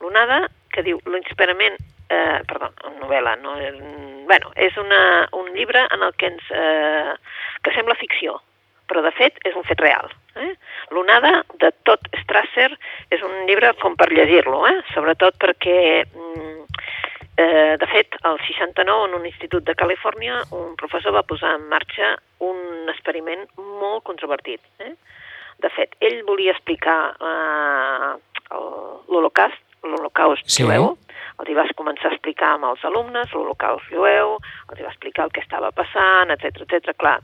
Lunada, 0.00 0.46
que 0.72 0.86
diu 0.86 1.02
l'experiment... 1.10 1.78
Eh, 2.06 2.38
perdó, 2.46 2.68
una 2.86 3.00
novel·la, 3.02 3.32
no? 3.42 3.56
Eh, 3.58 3.72
Bueno, 4.26 4.50
és 4.56 4.76
una, 4.76 5.28
un 5.32 5.52
llibre 5.54 5.86
en 5.94 6.02
el 6.02 6.14
que 6.18 6.26
ens... 6.26 6.50
Eh, 6.50 7.14
que 7.62 7.72
sembla 7.74 7.94
ficció, 7.98 8.34
però 8.90 9.02
de 9.04 9.12
fet 9.14 9.38
és 9.46 9.54
un 9.58 9.64
fet 9.66 9.78
real. 9.82 10.10
Eh? 10.36 10.52
L'onada 10.94 11.44
de 11.62 11.70
és 11.70 11.94
un 11.94 12.26
llibre 13.56 13.72
com 13.80 13.96
per 13.96 14.10
llegir-lo, 14.12 14.66
eh? 14.68 14.82
sobretot 14.92 15.36
perquè, 15.40 16.04
mm, 16.04 16.64
eh, 17.38 17.76
de 17.78 17.86
fet, 17.86 18.16
al 18.22 18.38
69, 18.38 19.08
en 19.08 19.14
un 19.14 19.26
institut 19.26 19.64
de 19.64 19.74
Califòrnia, 19.74 20.42
un 20.52 20.76
professor 20.76 21.12
va 21.12 21.22
posar 21.22 21.54
en 21.56 21.68
marxa 21.68 22.16
un 22.40 22.88
experiment 22.88 23.46
molt 23.56 24.04
controvertit. 24.04 24.60
Eh? 24.80 24.92
De 25.58 25.70
fet, 25.70 25.96
ell 26.00 26.22
volia 26.24 26.52
explicar 26.52 27.16
eh, 27.16 28.14
l'Holocaust, 29.08 29.62
l'Holocaust 29.82 30.44
Sí. 30.46 30.62
jueu, 30.62 30.98
els 31.40 31.48
hi 31.48 31.54
vas 31.54 31.72
començar 31.76 32.10
a 32.10 32.14
explicar 32.14 32.54
amb 32.54 32.64
els 32.64 32.84
alumnes 32.84 33.32
l'Holocaust 33.32 33.88
jueu, 33.88 34.38
els 34.70 34.78
hi 34.78 34.82
va 34.82 34.92
explicar 34.92 35.24
el 35.24 35.32
que 35.32 35.40
estava 35.40 35.70
passant, 35.72 36.30
etc 36.30 36.62
etc. 36.64 36.94
Clar, 36.96 37.20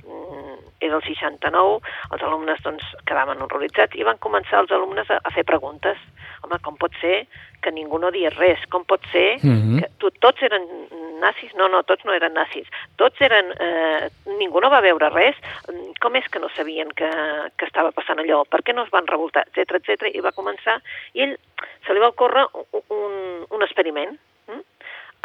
era 0.82 0.98
el 0.98 1.02
69, 1.06 1.80
els 2.12 2.22
alumnes 2.26 2.60
doncs, 2.64 2.84
quedaven 3.08 3.40
horroritzats 3.44 3.96
i 3.96 4.04
van 4.06 4.18
començar 4.18 4.60
els 4.64 4.70
alumnes 4.74 5.08
a, 5.10 5.20
a 5.22 5.30
fer 5.34 5.44
preguntes. 5.48 5.98
Home, 6.42 6.58
com 6.64 6.76
pot 6.76 6.92
ser 7.00 7.26
que 7.62 7.70
ningú 7.70 7.98
no 8.02 8.10
digués 8.10 8.34
res? 8.36 8.64
Com 8.70 8.84
pot 8.84 9.00
ser 9.12 9.38
Mhm. 9.42 9.78
que 9.80 9.88
tu, 9.98 10.10
tots 10.18 10.42
eren 10.42 10.66
nazis? 11.22 11.52
No, 11.54 11.68
no, 11.70 11.84
tots 11.86 12.04
no 12.04 12.12
eren 12.12 12.34
nazis. 12.34 12.66
Tots 12.98 13.20
eren... 13.22 13.52
Eh, 13.60 14.08
ningú 14.40 14.60
no 14.60 14.70
va 14.70 14.80
veure 14.82 15.08
res. 15.14 15.36
Mm, 15.70 15.92
Com 16.02 16.16
és 16.18 16.26
que 16.28 16.40
no 16.42 16.48
sabien 16.56 16.88
que, 16.98 17.08
que 17.56 17.64
estava 17.68 17.92
passant 17.94 18.18
allò? 18.18 18.40
Per 18.50 18.58
què 18.66 18.74
no 18.74 18.82
es 18.82 18.90
van 18.90 19.06
revoltar? 19.06 19.44
Etc 19.54 19.76
etc. 19.78 20.08
I 20.10 20.20
va 20.20 20.32
començar... 20.34 20.80
I 21.14 21.22
ell 21.28 21.36
se 21.86 21.94
li 21.94 22.00
va 22.02 22.08
ocórrer 22.10 22.42
un, 22.58 22.82
un, 22.90 23.14
un 23.54 23.62
experiment. 23.62 24.18
Mm? 24.50 24.64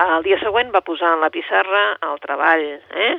El 0.05 0.21
dia 0.27 0.37
següent 0.37 0.69
va 0.75 0.81
posar 0.85 1.15
en 1.15 1.21
la 1.25 1.31
pissarra 1.33 1.97
el 2.05 2.19
treball, 2.21 2.61
eh? 2.93 3.15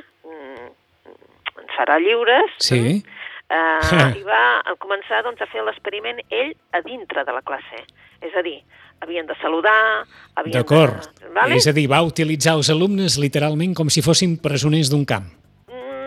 Serà 1.79 1.95
lliures, 2.03 2.51
Sí. 2.59 2.99
eh, 3.47 3.79
i 4.19 4.23
va 4.27 4.75
començar 4.83 5.23
doncs, 5.23 5.39
a 5.39 5.47
fer 5.47 5.63
l'experiment 5.63 6.19
ell 6.29 6.51
a 6.75 6.83
dintre 6.83 7.23
de 7.23 7.31
la 7.31 7.41
classe. 7.41 7.85
És 8.19 8.35
a 8.35 8.43
dir, 8.43 8.57
havien 8.99 9.25
de 9.29 9.35
saludar, 9.39 10.03
D'acord. 10.51 11.07
de... 11.21 11.29
Vale? 11.31 11.55
És 11.55 11.67
a 11.71 11.71
dir, 11.71 11.87
va 11.87 12.01
utilitzar 12.03 12.57
els 12.59 12.69
alumnes 12.69 13.15
literalment 13.17 13.73
com 13.73 13.87
si 13.87 14.03
fossin 14.03 14.35
presoners 14.43 14.91
d'un 14.91 15.05
camp. 15.07 15.29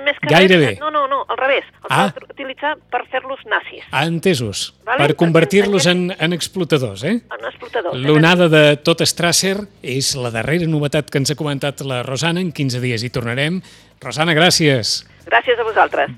Més 0.04 0.16
que 0.20 0.28
Gairebé. 0.30 0.66
Res, 0.74 0.80
no, 0.80 0.90
no, 0.90 1.06
no, 1.08 1.24
al 1.28 1.36
revés. 1.38 1.64
Els 1.82 1.90
Ah. 1.90 2.06
va 2.14 2.26
utilitzar 2.30 2.76
per 2.90 3.02
fer-los 3.10 3.40
nazis, 3.46 3.84
Ah, 3.90 4.04
entesos. 4.06 4.74
Vale, 4.84 5.06
Per 5.06 5.16
convertir-los 5.16 5.86
en, 5.86 6.14
en 6.18 6.32
explotadors, 6.32 7.04
eh? 7.04 7.20
en 7.22 7.44
explotadors. 7.48 7.98
L'onada 7.98 8.48
de 8.48 8.76
tot 8.82 9.00
Strasser 9.02 9.56
és 9.82 10.14
la 10.16 10.30
darrera 10.30 10.66
novetat 10.66 11.10
que 11.10 11.18
ens 11.18 11.30
ha 11.30 11.34
comentat 11.38 11.80
la 11.82 12.02
Rosana. 12.02 12.40
En 12.40 12.52
15 12.52 12.80
dies 12.80 13.02
hi 13.02 13.10
tornarem. 13.10 13.60
Rosana, 14.00 14.34
gràcies. 14.34 15.04
Gràcies 15.26 15.58
a 15.58 15.62
vosaltres. 15.64 16.10